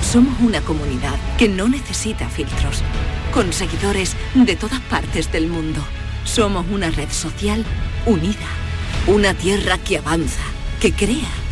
[0.00, 2.82] Somos una comunidad que no necesita filtros,
[3.34, 5.80] con seguidores de todas partes del mundo.
[6.24, 7.64] Somos una red social
[8.06, 8.48] unida,
[9.08, 10.42] una tierra que avanza,
[10.80, 11.43] que crea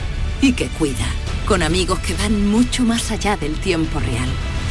[0.43, 1.07] y que cuida,
[1.47, 4.29] con amigos que van mucho más allá del tiempo real.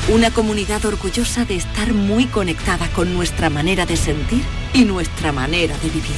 [0.10, 4.44] Una comunidad orgullosa de estar muy conectada con nuestra manera de sentir
[4.74, 6.18] y nuestra manera de vivir.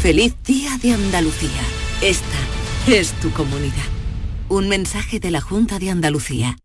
[0.00, 1.62] Feliz Día de Andalucía.
[2.02, 2.36] Esta
[2.86, 3.74] es tu comunidad.
[4.48, 6.56] Un mensaje de la Junta de Andalucía.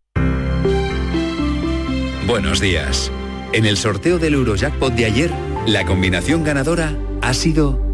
[2.27, 3.11] Buenos días.
[3.53, 5.31] En el sorteo del Eurojackpot de ayer,
[5.65, 7.90] la combinación ganadora ha sido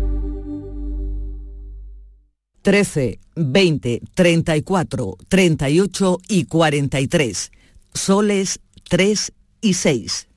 [2.67, 7.51] 13, 20, 34, 38 y 43.
[7.93, 8.59] Soles
[8.89, 10.27] 3 y 6.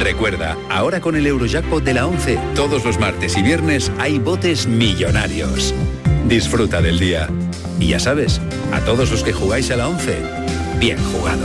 [0.00, 4.66] Recuerda, ahora con el Eurojackpot de la 11, todos los martes y viernes hay botes
[4.66, 5.74] millonarios.
[6.26, 7.28] Disfruta del día.
[7.78, 8.40] Y ya sabes,
[8.72, 10.22] a todos los que jugáis a la 11,
[10.80, 11.44] bien jugado.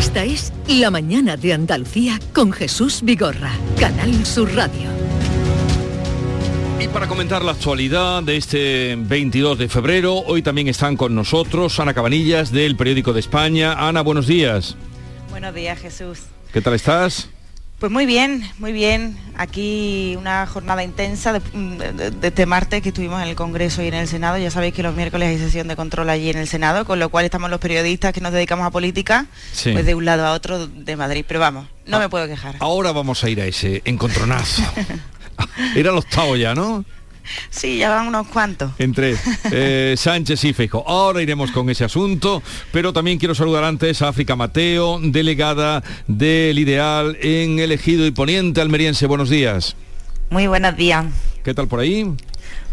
[0.00, 4.88] Esta es La Mañana de Andalucía con Jesús Vigorra, Canal Sur Radio.
[6.80, 11.78] Y para comentar la actualidad de este 22 de febrero, hoy también están con nosotros
[11.80, 13.74] Ana Cabanillas del Periódico de España.
[13.74, 14.74] Ana, buenos días.
[15.28, 16.20] Buenos días, Jesús.
[16.50, 17.28] ¿Qué tal estás?
[17.80, 19.16] Pues muy bien, muy bien.
[19.38, 21.40] Aquí una jornada intensa de,
[22.20, 24.36] este martes que estuvimos en el Congreso y en el Senado.
[24.36, 27.08] Ya sabéis que los miércoles hay sesión de control allí en el Senado, con lo
[27.08, 29.28] cual estamos los periodistas que nos dedicamos a política,
[29.62, 31.24] pues de un lado a otro de Madrid.
[31.26, 32.56] Pero vamos, no Ah, me puedo quejar.
[32.58, 34.62] Ahora vamos a ir a ese encontronazo.
[35.74, 36.84] Era el octavo ya, ¿no?
[37.50, 38.72] Sí, ya van unos cuantos.
[38.78, 39.16] Entre
[39.50, 40.84] eh, Sánchez y Feijo.
[40.86, 46.58] Ahora iremos con ese asunto, pero también quiero saludar antes a África Mateo, delegada del
[46.58, 49.06] Ideal en el Ejido y Poniente Almeriense.
[49.06, 49.76] Buenos días.
[50.30, 51.06] Muy buenos días.
[51.42, 52.06] ¿Qué tal por ahí?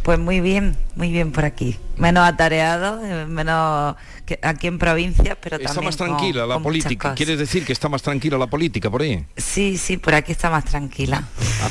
[0.03, 1.77] Pues muy bien, muy bien por aquí.
[1.97, 3.95] Menos atareado, eh, menos
[4.27, 7.15] que aquí en provincias, pero Está también más con- tranquila la con política.
[7.15, 9.23] ¿Quieres decir que está más tranquila la política por ahí?
[9.37, 11.27] Sí, sí, por aquí está más tranquila.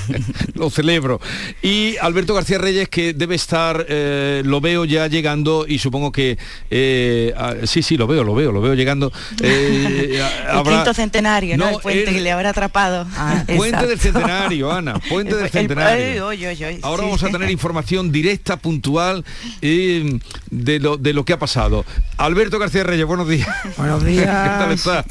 [0.55, 1.21] lo celebro.
[1.63, 6.39] Y Alberto García Reyes, que debe estar, eh, lo veo ya llegando y supongo que,
[6.71, 9.13] eh, ah, sí, sí, lo veo, lo veo, lo veo llegando.
[9.43, 10.21] Eh,
[10.57, 11.67] El quinto centenario, ¿no?
[11.67, 13.07] No, el puente el- que le habrá atrapado.
[13.57, 16.29] Puente del Centenario, Ana, Puente del El- Centenario.
[16.29, 17.07] Ay, oy, oy, oy, Ahora sí.
[17.09, 19.25] vamos a tener información directa, puntual.
[19.61, 21.85] de, lo, de lo que ha pasado.
[22.17, 23.49] Alberto García Reyes, buenos días.
[23.77, 24.25] Buenos días.
[24.43, 25.05] ¿Qué tal estás?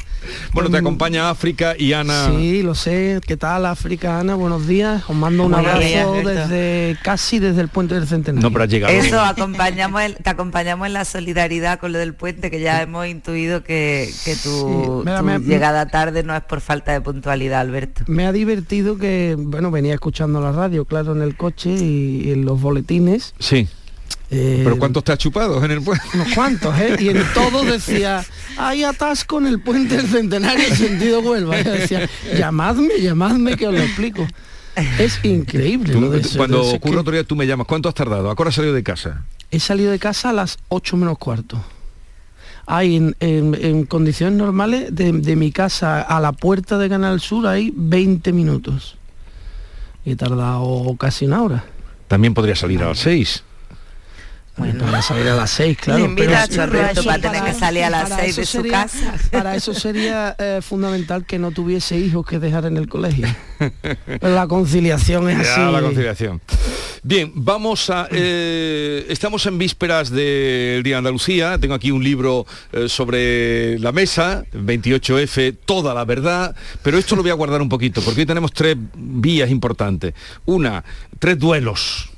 [0.52, 2.30] Bueno, te acompaña África y Ana.
[2.30, 3.20] Sí, lo sé.
[3.24, 4.34] ¿Qué tal África, Ana?
[4.34, 5.04] Buenos días.
[5.06, 8.48] Os mando un abrazo desde casi desde el puente del Centenario.
[8.48, 8.92] No, pero llegado.
[8.92, 13.62] Eso, acompañamos te acompañamos en la solidaridad con lo del puente, que ya hemos intuido
[13.62, 14.10] que,
[14.42, 15.04] tu,
[15.44, 18.02] llegada tarde no es por falta de puntualidad, Alberto.
[18.06, 22.44] Me ha divertido que, bueno, venía escuchando la radio, claro, en el coche y en
[22.44, 23.34] los boletines.
[23.38, 23.68] Sí
[24.30, 26.04] eh, ¿Pero cuántos te has chupado en el puente?
[26.14, 26.96] Unos cuantos, ¿eh?
[26.98, 28.24] Y en todo decía,
[28.56, 31.60] hay atasco en el puente del Centenario sentido Huelva.
[31.60, 34.26] Y decía, llamadme, llamadme que os lo explico.
[34.98, 35.94] Es increíble.
[36.36, 38.30] cuando ocurre otro día tú me llamas, ¿cuánto has tardado?
[38.30, 39.24] ¿A qué hora has salido de casa?
[39.50, 41.62] He salido de casa a las 8 menos cuarto.
[42.66, 47.72] Hay en, condiciones normales de, de, mi casa a la puerta de Canal Sur hay
[47.74, 48.98] 20 minutos.
[50.04, 51.64] He tardado casi una hora.
[52.08, 53.44] También podría salir a las 6.
[54.56, 56.14] Bueno, para salir a las seis, claro.
[56.16, 56.46] pero a
[57.04, 59.14] para tener que salir a las seis de su casa.
[59.30, 63.26] Para eso sería eh, fundamental que no tuviese hijos que dejar en el colegio.
[63.58, 65.60] Pero la conciliación es así.
[65.60, 66.40] la conciliación.
[67.02, 68.08] Bien, vamos a...
[68.10, 71.58] Eh, estamos en vísperas del Día de Andalucía.
[71.58, 76.56] Tengo aquí un libro eh, sobre la mesa, 28F, toda la verdad.
[76.82, 80.14] Pero esto lo voy a guardar un poquito, porque hoy tenemos tres vías importantes.
[80.46, 80.82] Una,
[81.18, 82.10] tres duelos.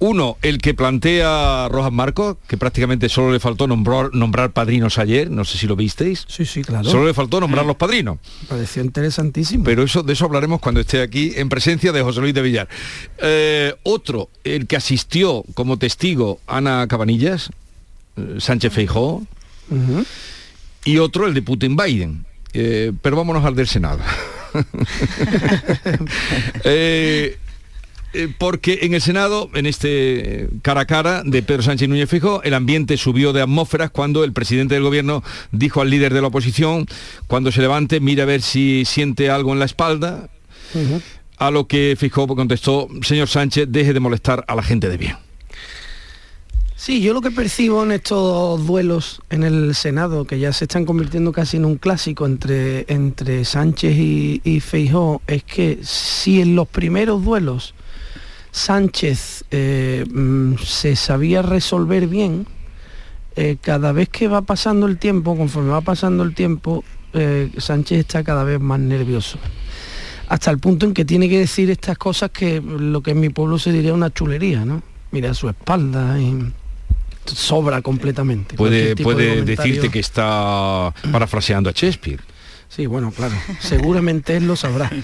[0.00, 5.30] Uno, el que plantea Rojas Marcos, que prácticamente solo le faltó nombrar, nombrar padrinos ayer,
[5.30, 6.24] no sé si lo visteis.
[6.28, 6.88] Sí, sí, claro.
[6.88, 8.18] Solo le faltó nombrar los padrinos.
[8.48, 9.64] pareció interesantísimo.
[9.64, 12.68] Pero eso, de eso hablaremos cuando esté aquí en presencia de José Luis de Villar.
[13.18, 17.50] Eh, otro, el que asistió como testigo Ana Cabanillas,
[18.16, 19.22] eh, Sánchez Feijó.
[20.84, 22.24] Y otro, el de Putin Biden.
[22.54, 24.00] Eh, pero vámonos al del Senado.
[26.64, 27.38] Eh,
[28.38, 32.42] porque en el Senado, en este eh, cara a cara de Pedro Sánchez Núñez Fijo,
[32.42, 36.28] el ambiente subió de atmósferas cuando el presidente del gobierno dijo al líder de la
[36.28, 36.86] oposición,
[37.26, 40.30] cuando se levante, mira a ver si siente algo en la espalda,
[41.36, 45.16] a lo que Fijo contestó, señor Sánchez, deje de molestar a la gente de bien.
[46.76, 50.84] Sí, yo lo que percibo en estos duelos en el Senado, que ya se están
[50.84, 56.54] convirtiendo casi en un clásico entre, entre Sánchez y, y Feijó, es que si en
[56.54, 57.74] los primeros duelos
[58.58, 62.46] Sánchez eh, mm, se sabía resolver bien,
[63.36, 68.00] eh, cada vez que va pasando el tiempo, conforme va pasando el tiempo, eh, Sánchez
[68.00, 69.38] está cada vez más nervioso.
[70.28, 73.30] Hasta el punto en que tiene que decir estas cosas que lo que en mi
[73.30, 74.82] pueblo se diría una chulería, ¿no?
[75.12, 76.52] Mira su espalda y
[77.24, 78.56] sobra completamente.
[78.56, 82.20] Puede, puede decirte que está parafraseando a Shakespeare.
[82.68, 84.90] Sí, bueno, claro, seguramente él lo sabrá.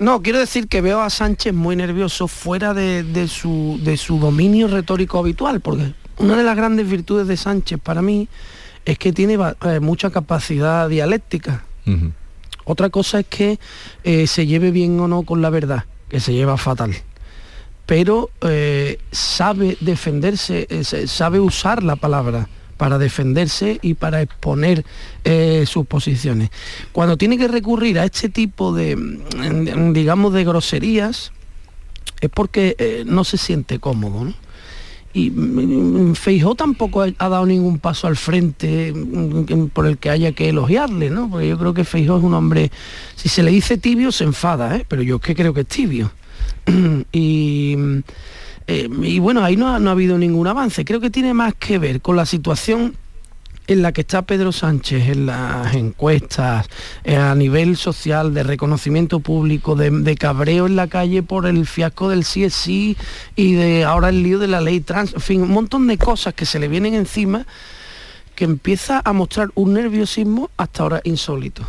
[0.00, 4.68] No, quiero decir que veo a Sánchez muy nervioso fuera de, su, de su dominio
[4.68, 8.28] retórico habitual, porque una de las grandes virtudes de Sánchez para mí
[8.84, 11.64] es que tiene eh, mucha capacidad dialéctica.
[12.64, 13.58] Otra cosa es que
[14.04, 16.94] eh, se lleve bien o no con la verdad, que se lleva fatal.
[17.84, 20.68] Pero eh, sabe defenderse,
[21.08, 22.48] sabe usar la palabra
[22.78, 24.86] para defenderse y para exponer
[25.24, 26.48] eh, sus posiciones.
[26.92, 31.32] Cuando tiene que recurrir a este tipo de, mm, digamos, de groserías,
[32.20, 34.32] es porque eh, no se siente cómodo.
[35.12, 40.32] Y mm, Feijó tampoco ha dado ningún paso al frente mm, por el que haya
[40.32, 41.28] que elogiarle, ¿no?
[41.28, 42.70] Porque yo creo que Feijó es un hombre,
[43.16, 44.86] si se le dice tibio, se enfada, ¿eh?
[44.86, 46.12] pero yo es que creo que es tibio.
[47.12, 47.76] y
[48.68, 50.84] eh, y bueno, ahí no ha, habido ningún avance.
[50.84, 52.94] Creo que tiene más que ver con la situación
[53.66, 56.68] en la que está Pedro Sánchez en las encuestas,
[57.04, 62.10] eh, a nivel social, de reconocimiento público, de, cabreo en la calle por el fiasco
[62.10, 62.96] del CSI
[63.36, 66.34] y de ahora el lío de la ley trans, en fin, un montón de cosas
[66.34, 67.46] que se le vienen encima
[68.34, 71.66] que empieza a mostrar un nerviosismo hasta ahora insólito.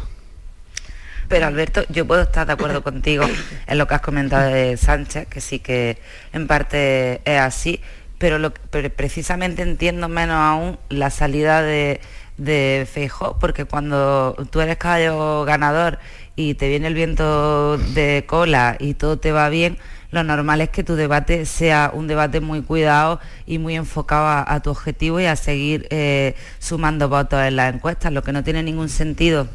[1.30, 3.24] Pero Alberto, yo puedo estar de acuerdo contigo
[3.68, 6.00] en lo que has comentado de Sánchez, que sí que
[6.34, 7.80] en parte es así,
[8.18, 12.02] pero, lo, precisamente entiendo menos aún la salida de,
[12.38, 16.00] de Feijó, porque cuando tú eres caballo ganador
[16.36, 19.78] y te viene el viento de cola y todo te va bien,
[20.12, 24.60] lo normal es que tu debate sea un debate muy cuidado y muy enfocado a,
[24.62, 28.64] tu objetivo y a seguir eh, sumando votos en las encuestas, lo que no tiene
[28.64, 29.48] ningún sentido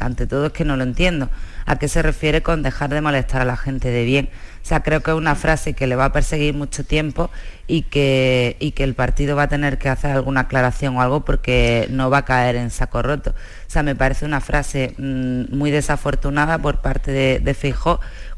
[0.00, 1.28] ante todo es que no lo entiendo.
[1.66, 4.28] ¿A qué se refiere con dejar de molestar a la gente de bien?
[4.62, 7.30] O sea, creo que es una frase que le va a perseguir mucho tiempo
[7.66, 11.24] y que, y que el partido va a tener que hacer alguna aclaración o algo
[11.24, 13.30] porque no va a caer en saco roto.
[13.30, 17.54] O sea, me parece una frase mm, muy desafortunada por parte de, de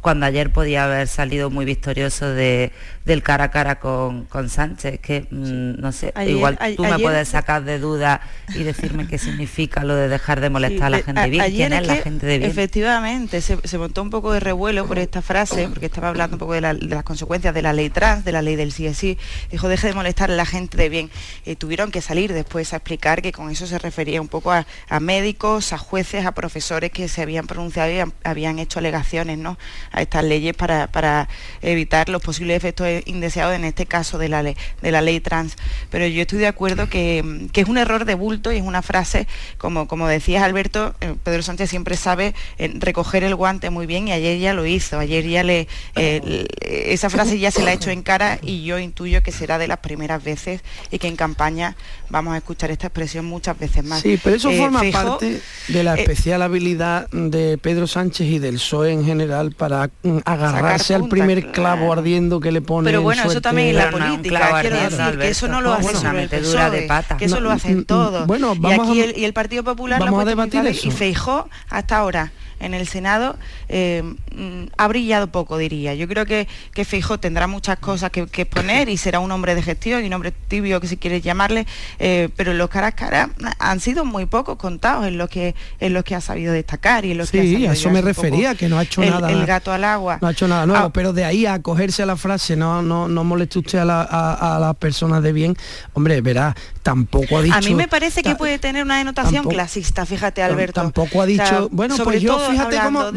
[0.02, 2.72] cuando ayer podía haber salido muy victorioso de,
[3.04, 7.28] del cara a cara con, con Sánchez, que mm, no sé, igual tú me puedes
[7.28, 8.20] sacar de duda
[8.54, 11.44] y decirme qué significa lo de dejar de molestar a la gente bien.
[11.52, 12.50] ¿Quién es, la gente de bien?
[12.50, 16.54] Efectivamente, se, montó un poco de revuelo por esta frase, porque estaba hablando un poco
[16.54, 19.18] de, las consecuencias de la ley trans, de la ley del sí.
[19.52, 21.10] Dijo, deje de molestar a la gente de bien.
[21.44, 24.66] Eh, tuvieron que salir después a explicar que con eso se refería un poco a,
[25.00, 29.58] médicos, a jueces, a profesores que se habían pronunciado y habían hecho alegaciones, ¿no?
[29.92, 31.28] A estas leyes para,
[31.60, 35.56] evitar los posibles efectos indeseados, en este caso de la ley, de la ley trans.
[35.90, 39.28] Pero yo estoy de acuerdo que, es un error de bulto y es una frase,
[39.58, 44.08] como, como decías Alberto, eh, Pedro Sánchez siempre sabe eh, recoger el guante muy bien
[44.08, 47.74] y ayer ya lo hizo, ayer ya le, eh, esa frase ya se la ha
[47.74, 51.16] hecho en cara y yo intuyo que será de las primeras veces y que en
[51.16, 51.76] campaña
[52.10, 54.02] vamos a escuchar esta expresión muchas veces más.
[54.02, 58.92] Sí, pero eso forma parte de la especial habilidad de Pedro Sánchez y del PSOE
[58.92, 63.40] en general para Mm, agarrarse al primer clavo ardiendo que le pone pero bueno eso
[63.40, 67.24] también es la política quiero decir que eso no lo hace solo el PSOE, que
[67.24, 68.26] eso lo hacen mm, todos.
[68.26, 70.88] bueno, y aquí el, y el Partido Popular vamos a debatir eso.
[70.88, 73.36] y Feijó hasta ahora en el Senado
[73.68, 74.02] eh,
[74.36, 75.94] mm, ha brillado poco, diría.
[75.94, 79.62] Yo creo que, que Feijóo tendrá muchas cosas que, exponer y será un hombre de
[79.62, 81.66] gestión y un hombre tibio, que si quieres llamarle,
[81.98, 86.04] eh, pero los caras caras han sido muy pocos contados en lo que en los
[86.04, 88.68] que ha sabido destacar y en lo que ha Sí, a eso me refería, que
[88.68, 89.30] no ha hecho nada.
[89.30, 90.18] El gato al agua.
[90.20, 90.92] No ha hecho nada nuevo, ah.
[90.92, 94.76] pero de ahí a acogerse a la frase, no, no, no moleste usted a, las
[94.76, 95.56] personas de bien,
[95.92, 97.56] hombre, verá, tampoco ha dicho...
[97.56, 100.80] A mí me parece que puede tener una denotación clasista, fíjate Alberto.
[100.80, 103.12] Tampoco ha dicho, bueno, pues yo fíjate cómo,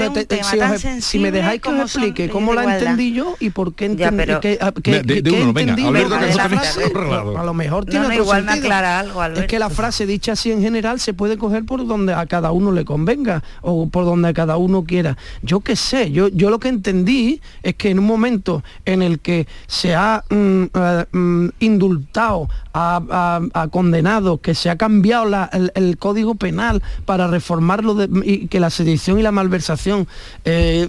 [1.06, 5.02] si, me dejáis que os explique cómo la entendí yo y por qué entendí que,
[5.02, 9.42] de, uno, venga, a lo mejor tiene otro igual me aclara algo, Alberto.
[9.42, 12.52] Es que la frase dicha así en general se puede coger por donde a cada
[12.52, 15.18] uno le convenga o por donde a cada uno quiera.
[15.42, 19.20] Yo qué sé, yo, yo lo que entendí es que en un momento en el
[19.20, 26.36] que se ha mm, eh, mm, indultado a, condenados, que se ha cambiado el, código
[26.36, 30.08] penal para reformarlo y que la sedición y la malversación
[30.44, 30.88] eh,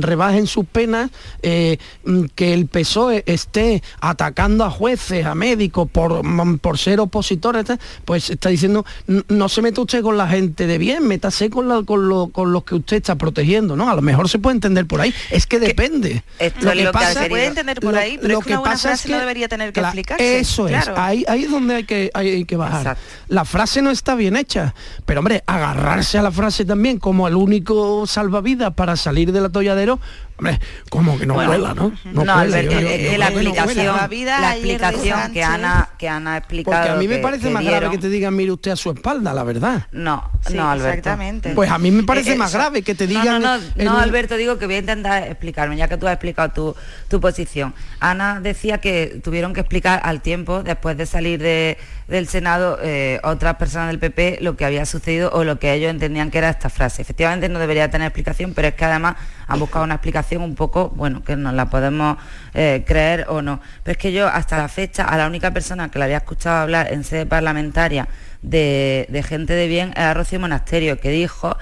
[0.00, 1.10] rebajen sus penas,
[1.42, 7.00] eh, mm, que el PSOE esté atacando a jueces, a médicos por, mm, por ser
[7.00, 7.66] opositores,
[8.04, 8.84] pues está diciendo,
[9.28, 12.98] no se meta usted con la gente de bien, métase con, con, los que usted
[12.98, 13.90] está protegiendo, ¿no?
[13.90, 16.22] A lo mejor se puede entender por ahí, es que depende.
[16.60, 19.18] lo que pasa, se puede entender por ahí, pero lo que, pasa es que no
[19.18, 20.38] debería tener que explicarse.
[20.38, 22.96] Eso es, ahí, ahí es donde hay que, hay que bajar.
[23.28, 27.34] La frase no está bien hecha, pero hombre, agarrarse a la frase también como el
[27.34, 29.98] único salvavidas para salir del atolladero,
[30.38, 31.92] Hombre, como que no bueno, ¿no?
[32.04, 36.76] No, no la aplicación, la explicación que Ana, que Ana ha explicado.
[36.76, 39.34] Porque a mí me parece más grave que te digan, mire usted a su espalda,
[39.34, 39.88] la verdad.
[39.90, 40.90] No, no, Alberto.
[40.90, 41.50] Exactamente.
[41.56, 43.42] Pues a mí me parece más grave que te digan.
[43.42, 46.50] No, no, no, Alberto, digo que voy a intentar explicarme, ya que tú has explicado
[46.50, 46.76] tu,
[47.08, 47.74] tu posición.
[47.98, 53.18] Ana decía que tuvieron que explicar al tiempo, después de salir de, del Senado, eh,
[53.24, 56.50] otras personas del PP lo que había sucedido o lo que ellos entendían que era
[56.50, 57.02] esta frase.
[57.02, 59.16] Efectivamente no debería tener explicación, pero es que además
[59.48, 62.18] han buscado una explicación un poco, bueno, que nos la podemos
[62.54, 63.60] eh, creer o no.
[63.82, 66.58] Pero es que yo hasta la fecha, a la única persona que la había escuchado
[66.58, 68.08] hablar en sede parlamentaria
[68.42, 71.56] de, gente de bien era Rocío Monasterio, que dijo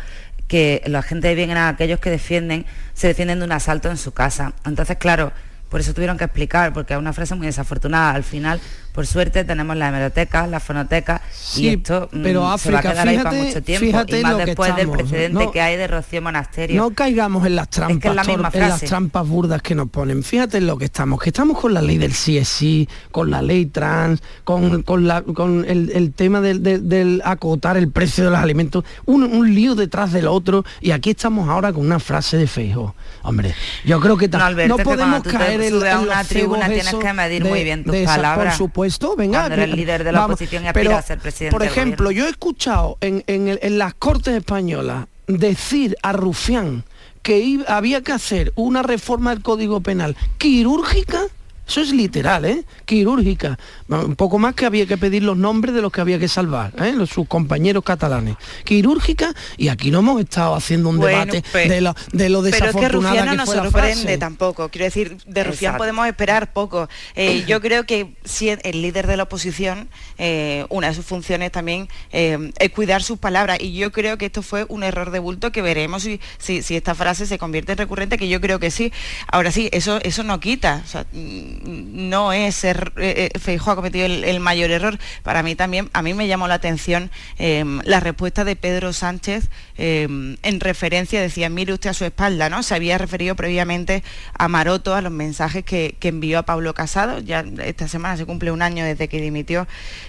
[0.48, 3.96] que la gente de bien eran aquellos que defienden, se defienden de un asalto en
[3.96, 4.52] su casa.
[4.64, 5.32] Entonces, claro,
[5.68, 8.12] por eso tuvieron que explicar, porque es una frase muy desafortunada.
[8.12, 8.60] Al final,
[8.96, 11.20] por suerte, tenemos la hemeroteca, la fonoteca,
[11.54, 13.86] y esto mm, pero se va a quedar ahí para mucho tiempo.
[14.08, 16.80] y más después del precedente que hay de Rocío Monasterio.
[16.80, 20.22] No caigamos en las trampas, en las trampas burdas que nos ponen.
[20.22, 23.66] Fíjate en lo que estamos, que estamos con la ley del sí con la ley
[23.66, 29.74] trans, con, la, con el, tema del, acotar el precio de los alimentos, un, lío
[29.74, 32.94] detrás del otro, y aquí estamos ahora con una frase de Feijo.
[33.22, 37.84] Hombre, yo creo que no, podemos caer en, una tribuna tienes que medir muy bien
[37.84, 38.54] tus palabras.
[38.54, 38.85] por supuesto,
[39.16, 39.46] venga.
[39.46, 41.56] el líder de la oposición y pero, a ser presidente.
[41.56, 46.84] Por ejemplo, yo he escuchado en, en, las Cortes Españolas decir a Rufián
[47.22, 51.22] que había que hacer una reforma del Código Penal quirúrgica
[51.66, 52.64] eso es literal, ¿eh?
[52.84, 53.58] Quirúrgica.
[53.88, 56.72] Un poco más que había que pedir los nombres de los que había que salvar,
[56.82, 56.92] ¿eh?
[56.92, 58.36] Los, sus compañeros catalanes.
[58.64, 63.08] Quirúrgica, y aquí no hemos estado haciendo un debate de, lo, de lo desafortunada pero
[63.08, 64.68] es que, no nos sorprende tampoco.
[64.68, 66.88] Quiero decir, de Rufián podemos esperar poco.
[67.14, 69.88] Eh, yo creo que si el líder de la oposición,
[70.18, 73.58] eh, una de sus funciones también es cuidar sus palabras.
[73.60, 76.94] Y yo creo que esto fue un error de bulto que veremos si, si, esta
[76.94, 78.92] frase se convierte en recurrente, que yo creo que sí.
[79.30, 80.84] Ahora sí, eso, eso no quita.
[81.12, 84.98] Mm, no es ser, eh, eh ha cometido el, mayor error.
[85.22, 89.48] Para mí también, a mí me llamó la atención em, la respuesta de Pedro Sánchez
[89.76, 92.62] em, en referencia, decía, mire usted a su espalda, ¿no?
[92.62, 94.02] Se había referido previamente
[94.38, 98.52] a Maroto, a los mensajes que, envió a Pablo Casado, ya esta semana se cumple
[98.52, 99.66] un año desde que dimitió,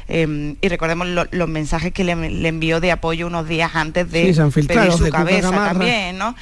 [0.08, 4.34] em, y recordemos los mensajes que le, envió de apoyo unos días antes de
[4.68, 6.36] pedir su cabeza también, ¿no?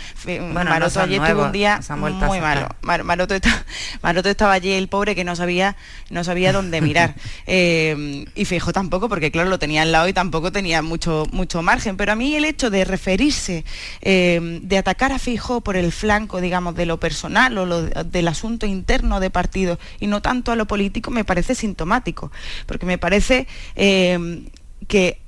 [0.52, 2.68] Maroto ayer tuvo un día muy malo.
[2.82, 3.36] Maroto,
[4.02, 5.76] Maroto estaba allí el pobre que no sabía,
[6.10, 7.16] no sabía dónde mirar.
[7.48, 11.62] Eh, y Fijo tampoco, porque claro, lo tenía al lado y tampoco tenía mucho, mucho
[11.62, 11.96] margen.
[11.96, 13.66] Pero a mí el hecho de referirse,
[14.02, 18.66] eh, de atacar a Fijo por el flanco, digamos, de lo personal o del asunto
[18.66, 22.32] interno de partido y no tanto a lo político, me parece sintomático.
[22.66, 24.48] Porque me parece eh,
[24.88, 25.20] que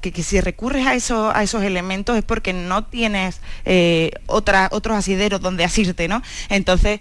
[0.00, 3.42] que, si recurres a, eso, a esos elementos es porque no tienes
[4.26, 6.22] otros asideros donde asirte, ¿no?
[6.48, 7.00] Entonces,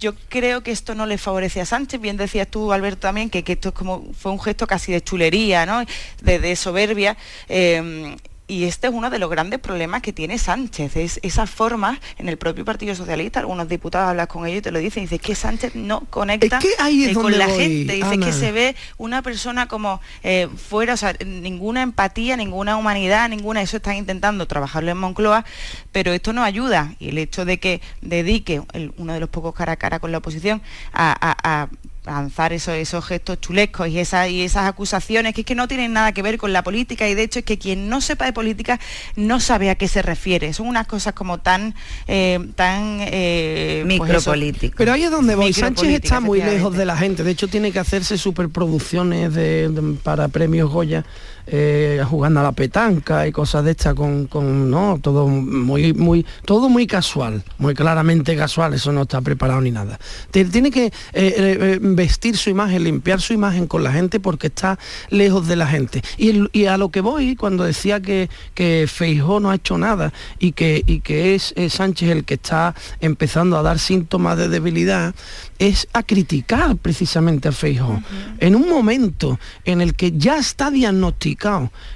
[0.00, 2.00] yo creo que esto no le favorece a Sánchez.
[2.00, 5.66] Bien decías tú, Alberto, también que, esto es como fue un gesto casi de chulería,
[5.66, 5.84] ¿no?
[6.22, 7.16] de, soberbia.
[7.48, 8.16] Eh,
[8.50, 12.28] y este es uno de los grandes problemas que tiene Sánchez, es esa forma en
[12.28, 15.36] el propio Partido Socialista, algunos diputados hablas con ellos y te lo dicen, dice que
[15.36, 20.48] Sánchez no conecta eh, con la gente, dice que se ve una persona como eh,
[20.56, 25.44] fuera, o sea, ninguna empatía, ninguna humanidad, ninguna, eso están intentando trabajarlo en Moncloa,
[25.92, 26.94] pero esto no ayuda.
[26.98, 28.62] Y el hecho de que dedique
[28.96, 30.60] uno de los pocos cara a cara con la oposición
[30.92, 31.68] a
[32.04, 35.92] lanzar esos, esos gestos chulescos y, esa, y esas acusaciones que es que no tienen
[35.92, 38.32] nada que ver con la política y de hecho es que quien no sepa de
[38.32, 38.80] política
[39.16, 40.52] no sabe a qué se refiere.
[40.52, 41.74] Son unas cosas como tan...
[42.06, 44.76] Eh, tan eh, Micropolíticas.
[44.76, 45.52] Pero ahí es donde voy.
[45.52, 47.22] Sánchez está muy lejos de la gente.
[47.22, 51.04] De hecho tiene que hacerse superproducciones de, para premios Goya
[51.46, 54.28] eh, jugando a la petanca y cosas de estas con,
[54.70, 59.70] no todo muy muy todo muy casual muy claramente casual eso no está preparado ni
[59.70, 59.98] nada.
[60.30, 64.78] Tiene que eh, eh, vestir su imagen limpiar su imagen con la gente porque está
[65.08, 66.02] lejos de la gente.
[66.16, 70.52] Y, a lo que voy cuando decía que que Feijó no ha hecho nada y
[70.52, 75.14] que y que es, Sánchez el que está empezando a dar síntomas de debilidad
[75.58, 78.02] es a criticar precisamente a Feijó.
[78.38, 81.29] En un momento en el que ya está diagnosticado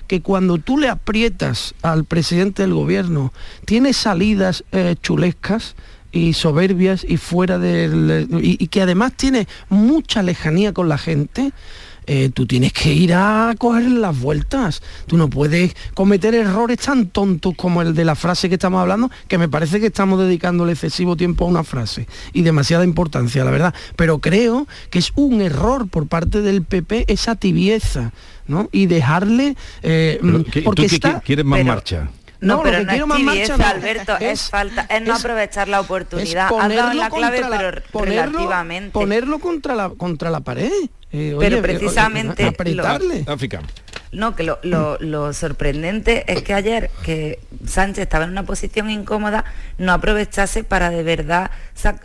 [0.06, 3.32] que cuando tú le aprietas al presidente del gobierno,
[3.64, 5.74] tiene salidas eh, chulescas
[6.12, 8.28] y soberbias y fuera del...
[8.40, 11.52] Y, que además tiene mucha lejanía con la gente,
[12.06, 14.82] eh, tú tienes que ir a coger las vueltas.
[15.06, 19.10] Tú no puedes cometer errores tan tontos como el de la frase que estamos hablando,
[19.28, 23.50] que me parece que estamos dedicándole excesivo tiempo a una frase y demasiada importancia, la
[23.50, 23.74] verdad.
[23.96, 28.12] Pero creo que es un error por parte del PP esa tibieza
[28.46, 28.68] ¿no?
[28.72, 29.56] Y dejarle...
[29.82, 30.20] Eh,
[30.64, 32.10] porque está, quieres más marcha?
[32.40, 36.50] No, pero no quiero es tibieza, más Alberto, es, falta, es no aprovechar la oportunidad.
[36.58, 38.90] Has la clave, pero ponerlo, relativamente.
[38.90, 40.70] Ponerlo contra la contra la pared.
[41.12, 43.24] Eh, pero precisamente apretarle.
[44.10, 49.44] No, que lo, lo, sorprendente es que ayer que Sánchez estaba en una posición incómoda,
[49.78, 51.50] no aprovechase para de verdad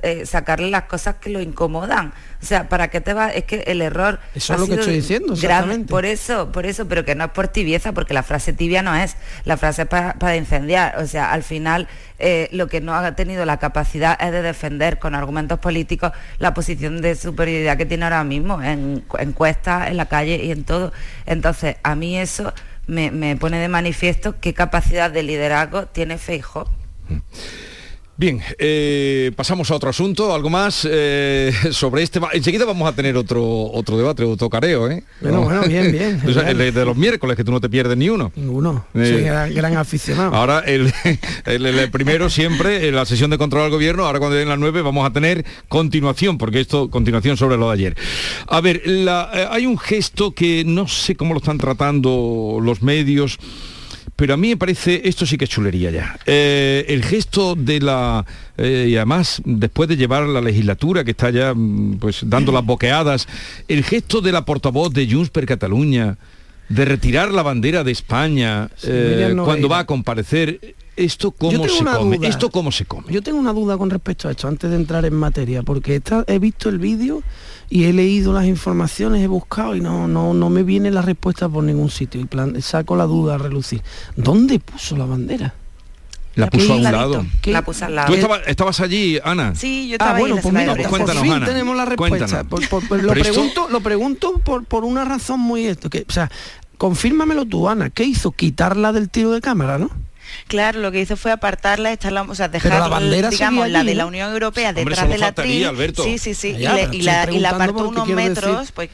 [0.01, 2.13] eh, sacarle las cosas que lo incomodan.
[2.41, 3.29] O sea, ¿para qué te va?
[3.29, 4.19] Es que el error...
[4.33, 5.89] Eso es lo que estoy diciendo, exactamente.
[5.89, 8.95] por eso, por eso, pero que no es por tibieza, porque la frase tibia no
[8.95, 10.97] es, la frase es para, incendiar.
[10.99, 14.99] O sea, al final eh, lo que no ha tenido la capacidad es de defender
[14.99, 20.05] con argumentos políticos la posición de superioridad que tiene ahora mismo en encuestas, en la
[20.05, 20.93] calle y en todo.
[21.25, 22.53] Entonces, a mí eso
[22.87, 26.69] me, me pone de manifiesto qué capacidad de liderazgo tiene Feijóo.
[27.09, 27.17] Mm.
[28.19, 32.19] Bien, eh, pasamos a otro asunto, algo más eh, sobre este.
[32.33, 33.41] Enseguida vamos a tener otro
[33.71, 35.05] otro debate, otro careo, ¿eh?
[35.21, 36.21] Bueno, bueno, bien, bien.
[36.45, 38.33] el de los miércoles, que tú no te pierdes ni uno.
[38.35, 38.85] Ninguno.
[38.91, 40.35] Soy gran, aficionado.
[40.35, 40.91] Ahora, el,
[41.45, 44.81] el, primero siempre, en la sesión de control al gobierno, ahora cuando den las nueve
[44.81, 47.97] vamos a tener continuación, porque esto, continuación sobre lo de ayer.
[48.47, 48.81] A ver,
[49.49, 53.39] hay un gesto que no sé cómo lo están tratando los medios
[54.19, 56.19] pero a mí me parece, esto sí que es chulería ya.
[56.25, 58.25] Eh, el gesto de la,
[58.57, 62.65] eh, y además después de llevar la legislatura que está ya mm, pues dando las
[62.65, 63.29] boqueadas,
[63.69, 66.17] el gesto de la portavoz de Junts per Cataluña,
[66.67, 72.19] de retirar la bandera de España eh, cuando va a comparecer, ¿esto cómo se come?
[72.23, 73.11] ¿Esto cómo se come?
[73.11, 76.39] Yo tengo una duda con respecto a esto, antes de entrar en materia, porque he
[76.39, 77.23] visto el vídeo
[77.69, 81.47] y he leído las informaciones, he buscado y no, no, no me viene la respuesta
[81.47, 82.19] por ningún sitio.
[82.19, 83.81] Y plan, saco la duda a relucir.
[84.15, 85.53] ¿Dónde puso la bandera?
[86.35, 87.25] La puso a un lado.
[87.45, 88.13] La puso al lado.
[88.13, 89.55] ¿Tú estabas, allí, Ana?
[89.55, 92.45] Sí, yo estaba ah, bueno, pues mira, por fin tenemos la respuesta.
[92.89, 95.89] lo, pregunto, lo pregunto por, por una razón muy esto.
[95.89, 96.29] Que, o sea,
[96.77, 97.89] confírmamelo tú, Ana.
[97.89, 98.31] ¿Qué hizo?
[98.31, 99.89] Quitarla del tiro de cámara, ¿no?
[100.47, 103.83] Claro, lo que hizo fue apartarla, echarla, o sea, dejar la bandera digamos, allí, la
[103.83, 103.97] de ¿no?
[103.97, 105.69] la Unión Europea Hombre, detrás de la.
[105.69, 106.03] Alberto.
[106.03, 106.49] Sí, sí, sí.
[106.49, 108.89] Y, le, la, y la apartó unos metros, decir- pues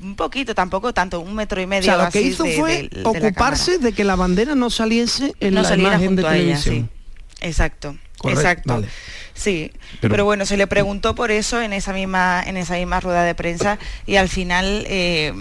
[0.00, 2.56] un poquito, tampoco tanto, un metro y O medio sea, lo así que hizo de-
[2.56, 5.92] fue de- de la ocuparse de que la bandera no saliese en no la saliera
[5.94, 6.90] imagen de junto a ella, televisión.
[6.90, 7.46] sí.
[7.46, 8.72] Exacto, Correcto, exacto.
[8.74, 8.88] vale.
[9.34, 9.70] Sí,
[10.00, 13.22] Pero- pero, bueno, se le preguntó por eso en esa misma en esa misma rueda
[13.24, 15.32] de prensa y al final eh,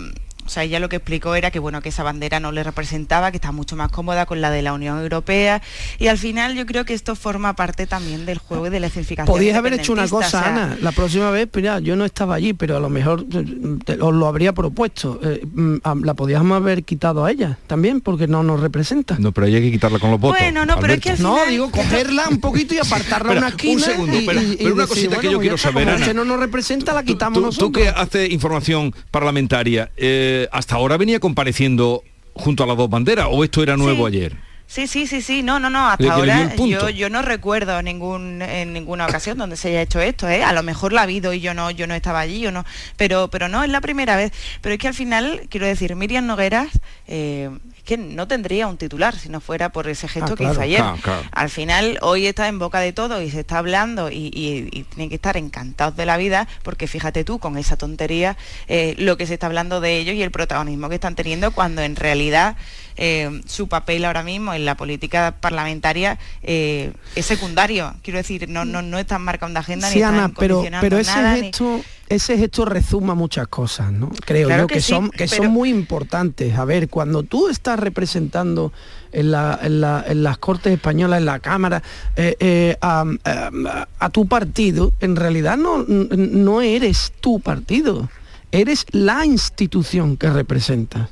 [0.45, 3.31] o sea, ella lo que explicó era que bueno, que esa bandera no le representaba,
[3.31, 5.61] que está mucho más cómoda con la de la Unión Europea
[5.99, 8.87] y al final yo creo que esto forma parte también del juego y de la
[8.87, 9.33] escenificación.
[9.35, 12.35] Podías haber hecho una cosa, o sea, Ana, la próxima vez, mira, yo no estaba
[12.35, 13.45] allí, pero a lo mejor eh,
[13.85, 15.19] te- os lo habría propuesto.
[15.23, 19.15] eh, mm, la podíamos haber quitado a ella también, porque no nos representa.
[19.19, 20.37] No, pero ahí hay que quitarla con los votos.
[20.39, 23.47] Bueno, no, pero es que al No, digo, cogerla un poquito y apartarla una un
[23.47, 23.81] esquina.
[23.83, 24.25] segundo, y- y- y
[24.57, 25.99] pero una decir, cosita que yo quiero saber, Ana.
[25.99, 27.71] este no nos representa, la quitamos tú, nosotros.
[27.71, 33.27] tú que haces información parlamentaria, eh, ¿hasta ahora venía compareciendo junto a las dos banderas
[33.29, 34.35] o esto era nuevo ayer?
[34.67, 38.73] Sí, sí, sí, sí, no, no, no, hasta ahora yo, yo no recuerdo ningún, en
[38.73, 40.43] ninguna ocasión donde se haya hecho esto, ¿eh?
[40.43, 42.65] a lo mejor la ha habido y yo no, yo no estaba allí o no,
[42.97, 44.33] pero, pero no, es la primera vez.
[44.61, 46.69] Pero es que al final, quiero decir, Miriam Nogueras
[47.07, 50.43] eh, es que no tendría un titular si no fuera por ese gesto Ah, que
[50.43, 50.79] claro, hizo ayer.
[50.79, 51.21] claro, claro.
[51.31, 54.83] Al final, hoy está en boca de todo y se está hablando y, y- y
[54.83, 58.35] tienen que estar encantados de la vida, porque fíjate tú, con esa tontería,
[58.67, 61.83] eh, lo que se está hablando de ellos y el protagonismo que están teniendo, cuando
[61.83, 62.57] en realidad
[62.97, 67.93] eh, su papel ahora mismo en la política parlamentaria eh, es secundario.
[68.03, 71.11] Quiero decir, no, no, no están marcando agenda Sí, ni están Ana, pero, pero ese
[71.11, 74.09] nada, ni- gesto, ese gesto resuma muchas cosas, ¿no?
[74.25, 76.55] Creo Claro yo que que, sí, son, que pero- son muy importantes.
[76.57, 78.71] A ver, cuando tú estás representando
[79.11, 81.81] en, la- en la- en las Cortes Españolas, en la Cámara,
[82.15, 88.09] eh, eh, a, a- a tu partido, en realidad no, no eres tu partido,
[88.51, 91.09] eres la institución que representas.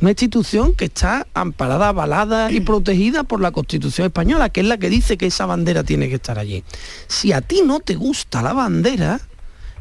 [0.00, 4.78] Una institución que está amparada, avalada y protegida por la Constitución española, que es la
[4.78, 6.64] que dice que esa bandera tiene que estar allí.
[7.06, 9.20] Si a ti no te gusta la bandera,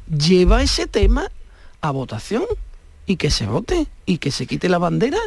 [0.09, 1.32] lleva ese tema
[1.82, 2.43] a votación
[3.05, 5.17] y que se vote y que se quite la bandera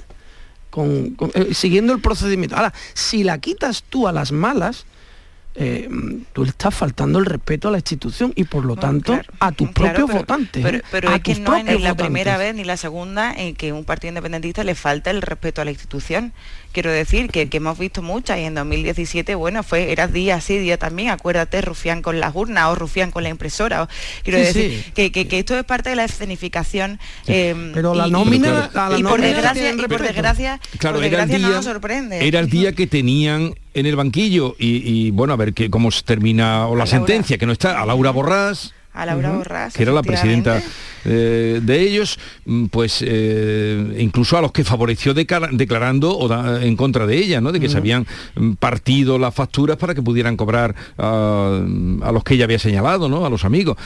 [0.71, 2.57] con- con- eh, siguiendo el procedimiento.
[2.57, 4.85] Ahora, si la quitas tú a las malas,
[5.55, 5.89] eh,
[6.33, 9.71] tú le estás faltando el respeto a la institución y por lo tanto a tus
[9.71, 10.63] Claro, propios pero- votantes.
[10.63, 10.83] Pero, ¿eh?
[10.91, 13.73] pero A es que no es ni la primera vez ni la segunda en que
[13.73, 16.33] un partido independentista le falta el respeto a la institución.
[16.73, 20.59] Quiero decir que, que hemos visto muchas y en 2017, bueno, fue era día sí,
[20.59, 23.83] día también, acuérdate, rufián con las urnas o rufián con la impresora.
[23.83, 23.89] o-
[24.25, 24.93] quiero Sí, decir sí.
[24.93, 26.99] Que, que- que esto es parte de la escenificación.
[27.27, 30.97] eh, Pero la y- nómina- y- la y por nómina desgracia, y por desgracia, Claro,
[30.97, 32.27] por era el desgracia no día, nos sorprende.
[32.27, 35.91] era el día que tenían en el banquillo y, y, bueno, a ver que, cómo
[35.91, 36.87] se termina o la Laura.
[36.87, 40.63] sentencia, que no está, a Laura Borrás, A Laura Borrás, que era la presidenta
[41.07, 46.77] eh, de ellos, mm, pues eh, incluso a los que favoreció declarando o da- en
[46.77, 47.53] contra de ella, ¿no?
[47.53, 52.35] De que se habían mm, partido las facturas para que pudieran cobrar a los que
[52.35, 53.25] ella había señalado, ¿no?
[53.25, 53.77] A los amigos.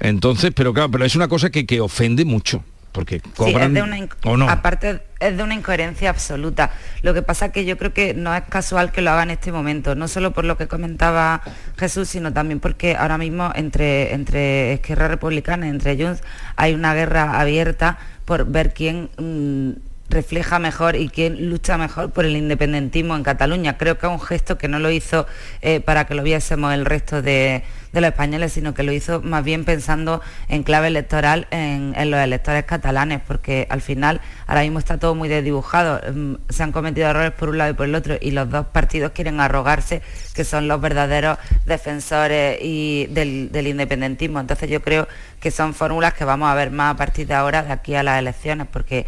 [0.00, 2.62] Entonces, pero claro, pero es una cosa que, que ofende mucho.
[2.92, 4.48] Porque Sí, es cobran de una inc- o no.
[4.48, 6.72] Aparte es de una incoherencia absoluta.
[7.02, 9.30] Lo que pasa es que yo creo que no es casual que lo haga en
[9.30, 11.42] este momento, no solo por lo que comentaba
[11.78, 16.22] Jesús, sino también porque ahora mismo entre, entre Esquerra Republicana y entre Junts
[16.56, 22.24] hay una guerra abierta por ver quién mm, refleja mejor y quién lucha mejor por
[22.24, 23.78] el independentismo en Cataluña.
[23.78, 25.26] Creo que es un gesto que no lo hizo
[25.62, 29.22] eh, para que lo viésemos el resto de, de los españoles, sino que lo hizo
[29.22, 34.62] más bien pensando en clave electoral en, en los electores catalanes, porque al final ahora
[34.62, 36.00] mismo está todo muy desdibujado.
[36.12, 38.66] Mm, Se han cometido errores por un lado y por el otro, y los dos
[38.66, 40.02] partidos quieren arrogarse
[40.34, 44.40] que son los verdaderos defensores y del, del independentismo.
[44.40, 45.06] Entonces yo creo
[45.40, 48.02] que son fórmulas que vamos a ver más a partir de ahora, de aquí a
[48.02, 49.06] las elecciones, porque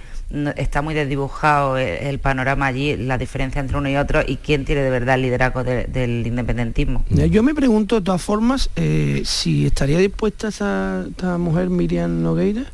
[0.56, 4.64] está muy desdibujado el, el panorama allí, la diferencia entre uno y otro y quién
[4.64, 7.04] tiene de verdad el liderazgo de- del independentismo.
[7.10, 12.64] Yo me pregunto de todas formas eh, si estaría dispuesta esa, esta mujer Miriam Nogueira.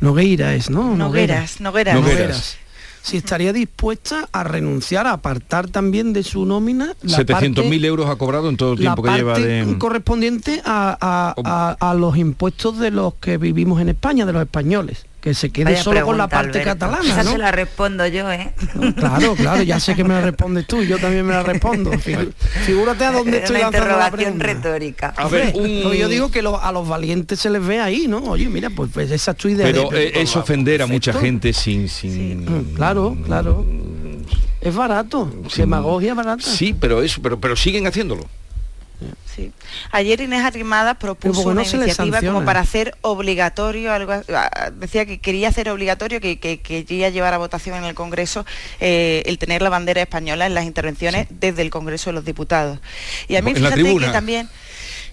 [0.00, 0.96] Nogueira es, ¿no?
[0.96, 1.94] Nogueras, Nogueras.
[1.94, 2.56] Nogueras.
[3.02, 8.10] Si estaría dispuesta a renunciar, a apartar también de su nómina la 700.000 parte- euros
[8.10, 9.78] ha cobrado en todo el la tiempo que lleva parte de...
[9.78, 11.34] correspondiente a, a-
[11.80, 15.50] a- a los impuestos de los que vivimos en España, de los españoles, que se
[15.50, 16.70] quede Vaya solo con la parte Alberto.
[16.86, 17.32] catalana, Esa ¿no?
[17.32, 18.52] se la respondo yo, ¿eh?
[18.96, 21.90] Claro, claro, ya sé que me la respondes tú y yo también me la respondo.
[21.98, 22.32] Figu-
[22.64, 24.68] Figúrate a dónde Es estoy una lanzando la interrogación pregunta.
[24.68, 25.14] retórica.
[25.16, 28.18] A ver, un- yo digo que lo- a los valientes se les ve ahí, ¿no?
[28.18, 29.66] Oye, mira, pues, pues esa es tu idea.
[29.66, 31.88] Pero de- eh, es ofender a mucha gente sin...
[31.88, 33.66] sin Mm, Claro, claro.
[34.60, 36.42] Es barato, sin- demagogia barata.
[36.42, 38.26] Sí, pero eso, pero, pero siguen haciéndolo.
[39.34, 39.52] Sí.
[39.92, 44.12] Ayer Inés Arrimada propuso una iniciativa como para hacer obligatorio, algo,
[44.74, 48.44] decía que quería hacer obligatorio, que, quería llevar a votación en el Congreso
[48.80, 52.78] eh, el tener la bandera española en las intervenciones desde el Congreso de los Diputados.
[53.28, 54.48] Y a mí, fíjate que también...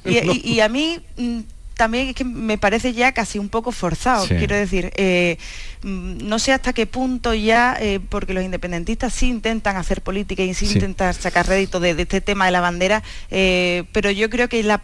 [0.07, 1.39] Y, a mí mm,
[1.77, 5.38] también es que me parece ya casi un poco forzado, quiero decir, eh,
[5.84, 10.53] no sé hasta qué punto ya, eh, porque los independentistas sí intentan hacer política y
[10.53, 14.63] sí, intentan sacar rédito de, este tema de la bandera, eh, pero yo creo que
[14.63, 14.82] la,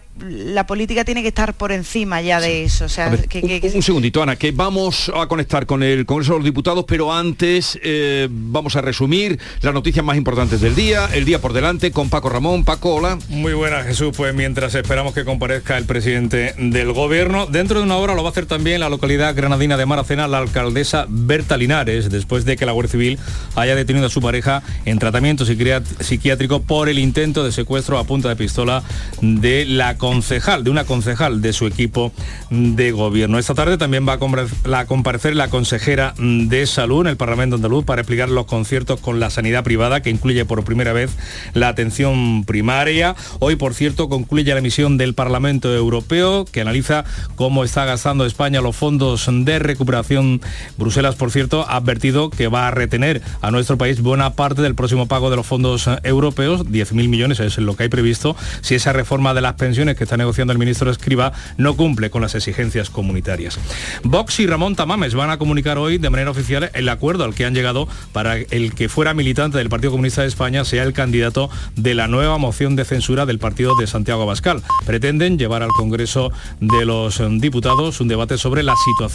[0.67, 2.85] política tiene que estar por encima ya de eso.
[2.85, 7.79] un, segundito, Ana, que vamos a conectar con el Congreso de los Diputados, pero antes
[7.83, 12.09] eh, vamos a resumir las noticias más importantes del día, el día por delante, con
[12.09, 12.63] Paco Ramón.
[12.63, 13.17] Paco, hola.
[13.29, 14.15] Muy buenas, Jesús.
[14.15, 18.29] Pues mientras esperamos que comparezca el presidente del gobierno, dentro de una hora lo va
[18.29, 22.65] a hacer también la localidad granadina de Maracena, la alcaldesa Berta Linares, después de que
[22.65, 23.19] la Guardia Civil
[23.55, 28.29] haya detenido a su pareja en tratamiento psiquiátrico por el intento de secuestro a punta
[28.29, 28.84] de pistola
[29.21, 32.11] de la concejal, de una concejal de su equipo
[32.49, 33.39] de gobierno.
[33.39, 38.01] Esta tarde también va a comparecer la consejera de salud en el Parlamento andaluz para
[38.01, 41.11] explicar los conciertos con la sanidad privada, que incluye por primera vez
[41.53, 43.15] la atención primaria.
[43.39, 47.05] Hoy, por cierto, concluye la emisión del Parlamento Europeo, que analiza
[47.36, 50.41] cómo está gastando España los fondos de recuperación
[50.78, 54.76] Bruselas, por cierto, ha advertido que va a retener a nuestro país buena parte del
[54.76, 58.76] próximo pago de los fondos eh, europeos, 10.000 millones es lo que hay previsto, si
[58.76, 62.36] esa reforma de las pensiones que está negociando el ministro Escriba no cumple con las
[62.36, 63.59] exigencias comunitarias.
[64.03, 67.45] Vox y Ramón Tamames van a comunicar hoy de manera oficial el acuerdo al que
[67.45, 71.49] han llegado para el que fuera militante del Partido Comunista de España sea el candidato
[71.76, 74.61] de la nueva moción de censura del partido de Santiago Abascal.
[74.86, 79.13] Pretenden llevar al Congreso de los Diputados un debate sobre la situación